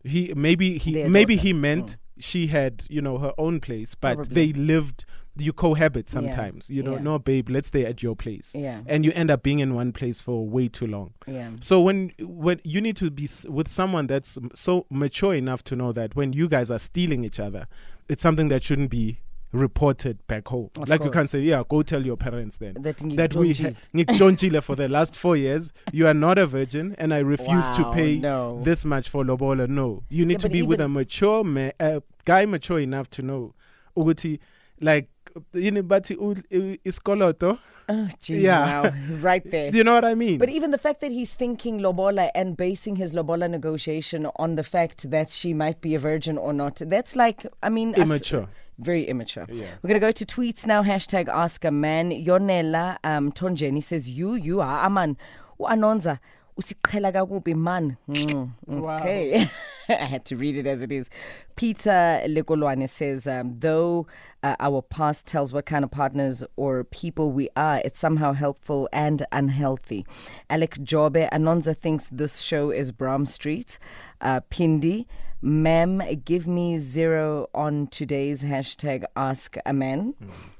He 0.02 0.32
maybe 0.34 0.78
he 0.78 0.94
Their 0.94 1.08
maybe 1.10 1.36
daughter. 1.36 1.48
he 1.48 1.52
meant 1.52 1.86
mm. 1.86 1.96
she 2.18 2.46
had 2.48 2.84
you 2.88 3.02
know 3.02 3.18
her 3.18 3.32
own 3.38 3.60
place, 3.60 3.94
but 3.94 4.14
Probably. 4.16 4.34
they 4.34 4.52
lived. 4.58 5.04
You 5.36 5.52
cohabit 5.52 6.08
Yeah, 6.10 6.14
sometimes. 6.14 6.68
You 6.68 6.82
know, 6.82 6.94
yeah. 6.96 7.02
no, 7.02 7.18
babe, 7.18 7.48
let's 7.48 7.68
stay 7.68 7.86
at 7.86 8.02
your 8.02 8.16
place. 8.16 8.52
Yeah. 8.54 8.80
and 8.86 9.04
you 9.04 9.12
end 9.14 9.30
up 9.30 9.42
being 9.44 9.60
in 9.60 9.74
one 9.74 9.92
place 9.92 10.20
for 10.20 10.46
way 10.46 10.68
too 10.68 10.86
long. 10.88 11.14
Yeah. 11.26 11.50
So 11.60 11.80
when 11.80 12.12
when 12.18 12.60
you 12.64 12.80
need 12.80 12.96
to 12.96 13.10
be 13.10 13.28
with 13.48 13.68
someone 13.68 14.06
that's 14.08 14.38
so 14.54 14.86
mature 14.90 15.34
enough 15.34 15.62
to 15.64 15.76
know 15.76 15.92
that 15.92 16.16
when 16.16 16.32
you 16.32 16.48
guys 16.48 16.70
are 16.70 16.80
stealing 16.80 17.24
each 17.24 17.38
other, 17.38 17.68
it's 18.10 18.22
something 18.22 18.48
that 18.48 18.62
shouldn't 18.62 18.90
be 18.90 19.18
reported 19.52 20.24
back 20.26 20.48
home. 20.48 20.70
Of 20.76 20.88
like 20.88 21.02
you 21.02 21.10
can't 21.10 21.28
say, 21.28 21.40
yeah, 21.40 21.62
go 21.68 21.82
tell 21.82 22.04
your 22.04 22.16
parents 22.16 22.56
then 22.56 22.74
That 22.80 22.98
that 23.16 23.34
we 23.34 23.54
ngikuntshile 23.54 24.62
for 24.62 24.76
the 24.76 24.88
last 24.88 25.16
four 25.16 25.36
years. 25.36 25.72
You 25.92 26.06
are 26.06 26.14
not 26.14 26.38
a 26.38 26.46
virgin, 26.46 26.94
and 26.98 27.12
I 27.12 27.18
refuse 27.18 27.68
to 27.70 27.90
pay 27.92 28.18
no. 28.18 28.60
this 28.62 28.84
much 28.84 29.08
for 29.08 29.24
lobola. 29.24 29.68
No, 29.68 30.04
you 30.08 30.24
need 30.24 30.34
Yeah, 30.42 30.48
to 30.48 30.48
be 30.48 30.62
with 30.62 30.80
a 30.80 30.88
mature 30.88 31.42
ma- 31.44 31.70
uh, 31.80 32.00
guy, 32.24 32.46
mature 32.46 32.80
enough 32.80 33.10
to 33.10 33.22
know, 33.22 33.54
ukuthi 33.96 34.38
like 34.80 35.08
yini 35.54 35.82
bathi 35.82 36.14
u- 36.16 36.34
i- 36.50 36.78
iskoloto. 36.84 37.58
Oh, 37.88 38.08
jeez, 38.22 38.42
Yeah. 38.42 38.82
wow. 38.82 38.92
right 39.20 39.50
there. 39.50 39.70
Do 39.72 39.78
you 39.78 39.84
know 39.84 39.94
what 39.94 40.04
I 40.04 40.14
mean? 40.14 40.38
But 40.38 40.48
even 40.48 40.70
the 40.70 40.78
fact 40.78 41.00
that 41.00 41.10
he's 41.10 41.34
thinking 41.34 41.80
lobola 41.80 42.30
and 42.36 42.56
basing 42.56 42.96
his 42.96 43.12
lobola 43.12 43.48
negotiation 43.50 44.28
on 44.36 44.54
the 44.54 44.62
fact 44.62 45.10
that 45.10 45.28
she 45.30 45.52
might 45.54 45.80
be 45.80 45.96
a 45.96 45.98
virgin 45.98 46.38
or 46.38 46.52
not, 46.52 46.76
that's 46.86 47.16
like, 47.16 47.44
I 47.62 47.68
mean, 47.68 47.94
us- 47.94 47.98
Immature. 48.06 48.46
very 48.78 49.04
immature. 49.04 49.46
Yeah. 49.50 49.66
We're 49.82 49.88
going 49.88 50.00
to 50.00 50.06
go 50.06 50.12
to 50.12 50.24
tweets 50.24 50.66
now. 50.66 50.82
Hashtag 50.84 51.28
ask 51.28 51.64
a 51.64 51.70
man. 51.72 52.12
Yonela 52.12 52.96
um, 53.02 53.32
Tonjeni 53.32 53.82
says, 53.82 54.08
You, 54.08 54.34
you 54.34 54.60
are 54.60 54.86
a 54.86 54.90
man. 54.90 55.16
Anonza. 55.60 56.18
usiqhela 56.60 57.12
kakubi 57.12 57.54
man 57.54 57.96
mm, 58.08 58.50
okay 58.70 59.48
i 60.00 60.04
had 60.04 60.24
to 60.26 60.36
read 60.36 60.56
it 60.56 60.66
as 60.66 60.82
it 60.82 60.92
is. 60.92 61.10
Peter 61.56 62.22
lekolwane 62.26 62.88
says 62.88 63.26
um, 63.26 63.56
though 63.56 64.06
uh, 64.42 64.56
our 64.60 64.80
past 64.82 65.26
tells 65.26 65.52
what 65.52 65.66
kind 65.66 65.84
of 65.84 65.90
partners 65.90 66.44
or 66.56 66.84
people 66.84 67.30
we 67.32 67.48
are 67.56 67.82
it's 67.84 67.98
somehow 67.98 68.32
helpful 68.32 68.88
and 68.92 69.26
unhealthy. 69.32 70.06
Alec 70.48 70.76
jobe 70.76 71.28
anonza 71.30 71.76
thinks 71.76 72.08
this 72.12 72.40
show 72.40 72.70
is 72.70 72.92
bram 72.92 73.26
street. 73.26 73.78
Uh, 74.20 74.40
pindi 74.50 75.06
Ma'am, 75.42 76.02
give 76.26 76.46
me 76.46 76.76
zero 76.76 77.48
on 77.54 77.86
today's 77.86 78.42
hashtag 78.42 79.04
Ask 79.16 79.56
a 79.64 79.72
Man. 79.72 80.14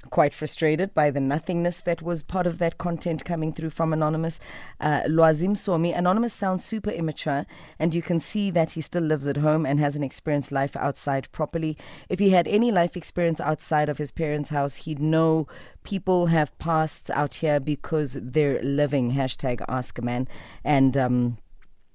Quite 0.09 0.35
frustrated 0.35 0.95
by 0.95 1.11
the 1.11 1.21
nothingness 1.21 1.83
that 1.83 2.01
was 2.01 2.23
part 2.23 2.47
of 2.47 2.57
that 2.59 2.79
content 2.79 3.23
coming 3.23 3.53
through 3.53 3.71
from 3.71 3.93
Anonymous. 3.93 4.41
Uh, 4.81 5.03
Loazim 5.07 5.51
Somi, 5.51 5.95
Anonymous 5.95 6.33
sounds 6.33 6.65
super 6.65 6.89
immature, 6.89 7.45
and 7.79 7.95
you 7.95 8.01
can 8.01 8.21
see 8.21 8.51
that 8.51 8.73
he 8.73 8.81
still 8.81 9.03
lives 9.03 9.27
at 9.27 9.37
home 9.37 9.67
and 9.67 9.79
hasn't 9.79 10.05
experienced 10.05 10.51
life 10.51 10.75
outside 10.77 11.31
properly. 11.31 11.77
If 12.09 12.19
he 12.19 12.31
had 12.31 12.49
any 12.49 12.73
life 12.73 12.97
experience 12.97 13.39
outside 13.39 13.91
of 13.91 13.99
his 13.99 14.11
parents' 14.11 14.49
house, 14.49 14.77
he'd 14.77 14.99
know 14.99 15.47
people 15.85 16.27
have 16.27 16.59
pasts 16.59 17.11
out 17.11 17.35
here 17.35 17.61
because 17.61 18.17
they're 18.19 18.63
living. 18.63 19.13
Hashtag 19.13 19.61
Ask 19.69 19.99
a 19.99 20.03
Man. 20.03 20.27
And, 20.65 20.97
um, 20.97 21.37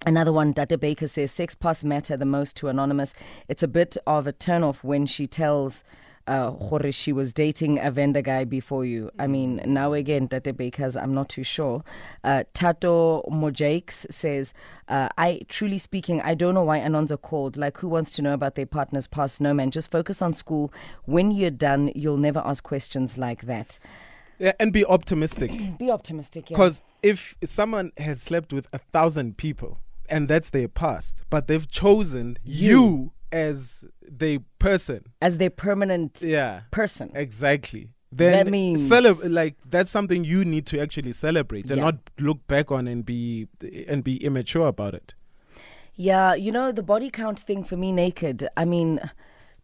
Another 0.05 0.31
one, 0.31 0.51
Dada 0.51 0.77
Baker 0.77 1.07
says, 1.07 1.31
sex 1.31 1.55
past 1.55 1.83
matter 1.83 2.15
the 2.15 2.25
most 2.25 2.55
to 2.57 2.67
Anonymous. 2.67 3.15
It's 3.47 3.63
a 3.63 3.67
bit 3.67 3.97
of 4.05 4.27
a 4.27 4.33
turnoff 4.33 4.83
when 4.83 5.07
she 5.07 5.25
tells 5.25 5.83
uh, 6.27 6.51
Jorge 6.51 6.91
she 6.91 7.11
was 7.11 7.33
dating 7.33 7.79
a 7.79 7.91
vendor 7.91 8.21
guy 8.21 8.45
before 8.45 8.85
you. 8.85 9.09
I 9.17 9.27
mean, 9.27 9.61
now 9.65 9.93
again, 9.93 10.27
Data 10.27 10.53
Baker's, 10.53 10.95
I'm 10.95 11.13
not 11.13 11.29
too 11.29 11.43
sure. 11.43 11.83
Uh, 12.23 12.43
Tato 12.53 13.23
Mojakes 13.31 14.11
says, 14.11 14.53
uh, 14.87 15.09
I 15.17 15.41
truly 15.47 15.77
speaking, 15.77 16.21
I 16.21 16.35
don't 16.35 16.53
know 16.53 16.63
why 16.63 16.79
Anons 16.79 17.11
are 17.11 17.17
called. 17.17 17.57
Like, 17.57 17.77
who 17.77 17.87
wants 17.87 18.11
to 18.11 18.21
know 18.21 18.33
about 18.33 18.55
their 18.55 18.65
partner's 18.65 19.07
past? 19.07 19.41
No, 19.41 19.53
man, 19.53 19.71
just 19.71 19.91
focus 19.91 20.21
on 20.21 20.33
school. 20.33 20.73
When 21.05 21.31
you're 21.31 21.51
done, 21.51 21.91
you'll 21.95 22.17
never 22.17 22.41
ask 22.45 22.63
questions 22.63 23.17
like 23.17 23.43
that. 23.43 23.79
Yeah, 24.37 24.51
and 24.59 24.73
be 24.73 24.85
optimistic. 24.85 25.51
Be 25.79 25.89
optimistic, 25.89 26.49
yeah. 26.49 26.57
Because 26.57 26.81
if 27.01 27.35
someone 27.43 27.93
has 27.97 28.21
slept 28.21 28.51
with 28.51 28.67
a 28.73 28.79
thousand 28.79 29.37
people 29.37 29.77
and 30.09 30.27
that's 30.27 30.49
their 30.49 30.67
past, 30.67 31.21
but 31.29 31.47
they've 31.47 31.69
chosen 31.69 32.37
you, 32.43 33.11
as 33.31 33.83
the 34.07 34.39
person, 34.59 35.03
As 35.21 35.37
their 35.39 35.49
permanent 35.49 36.21
yeah, 36.21 36.61
person. 36.71 37.11
exactly. 37.15 37.89
Then 38.11 38.31
That 38.45 38.51
means- 38.51 38.89
celeb- 38.89 39.29
like 39.29 39.55
that's 39.69 39.89
something 39.89 40.23
you 40.23 40.45
need 40.45 40.65
to 40.67 40.79
actually 40.79 41.11
celebrate 41.11 41.69
and 41.69 41.77
Yeah. 41.79 41.85
not 41.85 41.97
look 42.17 42.47
back 42.47 42.71
on 42.71 42.87
and 42.87 43.05
be 43.05 43.47
and 43.89 44.03
be 44.05 44.23
immature 44.23 44.67
about 44.67 44.93
it. 44.93 45.15
Yeah, 45.95 46.33
you 46.35 46.51
know, 46.51 46.71
the 46.71 46.83
body 46.83 47.09
count 47.09 47.39
thing 47.39 47.63
for 47.63 47.75
me, 47.77 47.91
naked, 47.91 48.47
I 48.55 48.63
mean, 48.65 48.99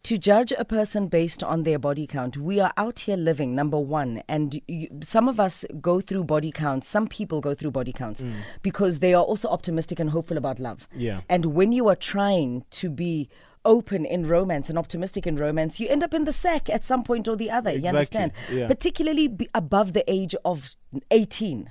to 0.04 0.18
judge 0.18 0.52
a 0.58 0.64
person 0.64 1.06
based 1.06 1.42
on 1.42 1.62
their 1.62 1.78
body 1.78 2.06
count, 2.06 2.36
we 2.36 2.58
are 2.58 2.72
out 2.76 3.00
here 3.00 3.16
living, 3.16 3.54
number 3.54 3.78
one. 3.78 4.22
And 4.28 4.60
you, 4.66 4.88
some 5.02 5.28
of 5.28 5.38
us 5.38 5.64
go 5.80 6.00
through 6.00 6.24
body 6.24 6.50
counts, 6.50 6.88
some 6.88 7.06
people 7.06 7.40
go 7.40 7.54
through 7.54 7.70
body 7.70 7.92
counts 7.92 8.20
mm. 8.20 8.32
because 8.62 8.98
they 8.98 9.14
are 9.14 9.22
also 9.22 9.48
optimistic 9.48 10.00
and 10.00 10.10
hopeful 10.10 10.36
about 10.36 10.58
love. 10.58 10.88
Yeah. 10.94 11.20
And 11.28 11.46
when 11.46 11.72
you 11.72 11.88
are 11.88 11.96
trying 11.96 12.64
to 12.72 12.90
be 12.90 13.28
open 13.64 14.04
in 14.04 14.26
romance 14.26 14.68
and 14.68 14.76
optimistic 14.76 15.24
in 15.26 15.36
romance, 15.36 15.78
you 15.78 15.88
end 15.88 16.02
up 16.02 16.14
in 16.14 16.24
the 16.24 16.32
sack 16.32 16.68
at 16.68 16.82
some 16.82 17.04
point 17.04 17.28
or 17.28 17.36
the 17.36 17.50
other. 17.50 17.70
You 17.70 17.88
understand? 17.88 18.32
yeah. 18.50 18.66
Particularly 18.66 19.48
above 19.54 19.92
the 19.92 20.04
age 20.10 20.34
of 20.44 20.74
18. 21.12 21.70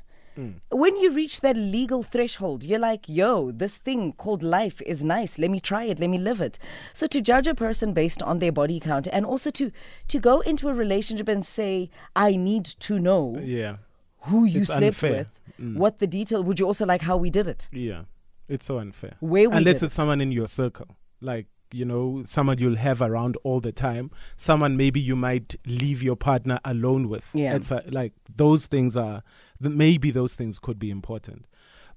When 0.72 0.98
you 0.98 1.12
reach 1.12 1.41
that 1.41 1.56
legal 1.58 2.04
threshold, 2.04 2.63
you're 2.63 2.80
like, 2.80 3.08
yo, 3.08 3.52
this 3.52 3.78
thing 3.78 4.13
called 4.13 4.44
life 4.44 4.82
is 4.86 5.04
nice. 5.04 5.38
Let 5.38 5.52
me 5.52 5.60
try 5.60 5.84
it. 5.86 6.00
Let 6.00 6.10
me 6.10 6.17
live 6.17 6.41
it. 6.41 6.58
So 6.94 7.08
to 7.08 7.22
judge 7.22 7.48
a 7.48 7.54
person 7.56 7.94
based 7.94 8.22
on 8.24 8.39
their 8.39 8.52
body 8.52 8.80
count 8.80 9.08
and 9.12 9.26
also 9.26 9.50
to 9.52 9.72
to 10.08 10.20
go 10.20 10.39
into 10.41 10.70
a 10.70 10.74
relationship 10.74 11.28
and 11.28 11.46
say, 11.46 11.89
I 12.15 12.36
need 12.36 12.65
to 12.65 13.00
know 13.00 13.38
Yeah. 13.44 13.78
who 14.22 14.46
you 14.46 14.62
It's 14.62 14.70
slept 14.70 14.84
unfair. 14.84 15.12
with, 15.12 15.32
mm. 15.60 15.76
what 15.78 16.00
the 16.00 16.08
detail. 16.08 16.44
Would 16.44 16.60
you 16.60 16.65
also 16.65 16.86
like 16.86 17.02
how 17.02 17.17
we 17.17 17.30
did 17.30 17.48
it? 17.48 17.67
Yeah. 17.72 18.04
It's 18.48 18.65
so 18.65 18.80
unfair. 18.80 19.15
Where 19.20 19.50
we 19.50 19.56
Unless 19.58 19.84
it's 19.84 19.94
it. 19.94 19.96
someone 19.96 20.22
in 20.22 20.32
your 20.32 20.48
circle. 20.48 20.88
Like, 21.22 21.48
you 21.74 21.86
know, 21.86 22.24
someone 22.26 22.58
you'll 22.58 22.76
have 22.76 23.02
around 23.02 23.38
all 23.44 23.62
the 23.62 23.72
time. 23.72 24.12
Someone 24.36 24.76
maybe 24.76 25.00
you 25.00 25.15
might 25.15 25.56
leave 25.65 26.04
your 26.04 26.17
partner 26.17 26.60
alone 26.65 27.08
with. 27.08 27.30
Yeah. 27.34 27.56
It's 27.56 27.72
a, 27.72 27.82
like 27.89 28.12
those 28.36 28.65
things 28.65 28.98
are 28.98 29.24
th- 29.62 29.74
maybe 29.74 30.12
those 30.12 30.36
things 30.36 30.60
could 30.60 30.80
be 30.80 30.89
important. 30.89 31.45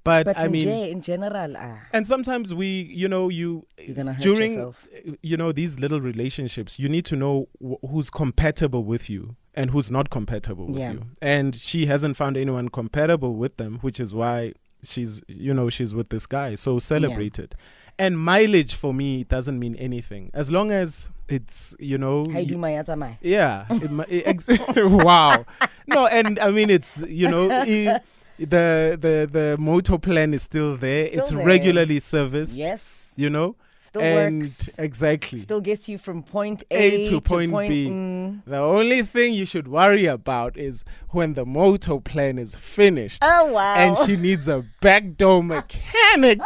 But, 0.03 0.27
But 0.27 0.39
I 0.39 0.45
in, 0.47 0.53
mean 0.53 0.63
J- 0.65 0.91
in 0.91 1.01
general, 1.01 1.57
ah, 1.57 1.79
and 1.91 2.07
sometimes 2.07 2.53
we 2.53 2.67
you 2.95 3.09
know 3.09 3.31
you 3.31 3.67
You're 3.79 3.97
gonna 3.97 4.13
hurt 4.13 4.23
during 4.23 4.53
yourself. 4.53 4.87
you 5.23 5.37
know 5.39 5.51
these 5.51 5.81
little 5.81 6.01
relationships 6.03 6.79
you 6.79 6.91
need 6.91 7.07
to 7.07 7.17
know 7.17 7.49
wh- 7.67 7.81
who's 7.91 8.11
compatible 8.11 8.85
with 8.85 9.09
you 9.09 9.37
and 9.55 9.71
who's 9.71 9.91
not 9.91 10.11
compatible 10.11 10.67
with 10.67 10.77
Yeah. 10.79 10.93
you 10.93 11.03
and 11.23 11.57
she 11.57 11.87
hasn't 11.87 12.19
found 12.19 12.37
anyone 12.37 12.69
compatible 12.69 13.35
with 13.35 13.57
them 13.57 13.79
which 13.81 13.99
is 13.99 14.13
why 14.13 14.53
she's 14.85 15.23
you 15.27 15.53
know 15.55 15.69
she's 15.69 15.95
with 15.95 16.09
this 16.11 16.27
guy 16.27 16.55
so 16.55 16.79
celebrate 16.79 17.39
it 17.39 17.55
and 17.99 18.19
mileage 18.19 18.75
for 18.75 18.93
me 18.93 19.25
doesn't 19.25 19.59
mean 19.59 19.75
anything 19.77 20.31
as 20.35 20.51
long 20.51 20.71
as 20.71 21.09
it's 21.29 21.75
you 21.79 21.97
know 21.97 22.25
how 22.31 22.39
you 22.39 22.47
do 22.47 22.59
my 22.59 22.73
atamai? 22.73 23.17
yeah. 23.23 23.65
It, 23.71 24.09
it 24.11 24.23
ex- 24.27 24.49
wow. 24.77 25.47
No, 25.87 26.07
and 26.07 26.39
I 26.39 26.51
mean 26.51 26.69
it's 26.69 27.03
you 27.09 27.31
know 27.31 27.51
i 27.51 28.01
the 28.39 28.99
the 29.01 29.29
the 29.31 29.57
motor 29.59 29.99
plan 29.99 30.35
is 30.35 30.43
still 30.43 30.77
there. 30.77 31.07
Still 31.07 31.21
it's 31.21 31.31
there. 31.31 31.47
regularly 31.47 32.01
serviced. 32.01 32.57
Yes, 32.57 33.13
You 33.17 33.31
know. 33.31 33.57
Still 33.85 34.01
and 34.01 34.41
works. 34.41 34.71
exactly. 34.79 35.39
Still 35.41 35.61
gets 35.61 35.91
you 35.91 35.99
from 35.99 36.23
point 36.23 36.63
A 36.71 37.03
A, 37.03 37.05
to 37.05 37.21
point 37.21 37.53
B. 37.69 37.87
mm. 37.89 38.41
the 38.47 38.57
only 38.57 39.03
thing 39.03 39.35
you 39.35 39.45
should 39.45 39.69
worry 39.69 40.07
about 40.07 40.57
is 40.57 40.85
when 41.11 41.35
the 41.35 41.45
motor 41.45 42.01
plan 42.01 42.39
is 42.39 42.55
finished 42.55 43.19
Oh 43.23 43.45
wow! 43.45 43.75
and 43.75 43.99
she 43.99 44.17
needs 44.17 44.49
a 44.49 44.65
backdoor 44.81 45.43
mechanic 45.43 46.41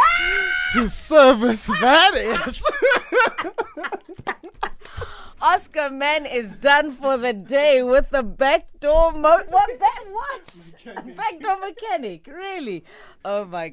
to 0.74 0.88
service 0.88 1.64
that 1.80 2.16
is. 2.16 2.64
Ask 5.40 5.76
a 5.76 5.88
Man 5.90 6.26
is 6.26 6.50
done 6.54 6.90
for 6.90 7.16
the 7.16 7.32
day 7.32 7.84
with 7.84 8.10
the 8.10 8.24
backdoor 8.24 9.12
mo- 9.12 9.44
what? 9.48 9.70
That 9.78 10.04
what? 10.10 11.16
Backdoor 11.16 11.60
mechanic? 11.60 12.26
Really? 12.26 12.82
Oh 13.24 13.44
my 13.44 13.68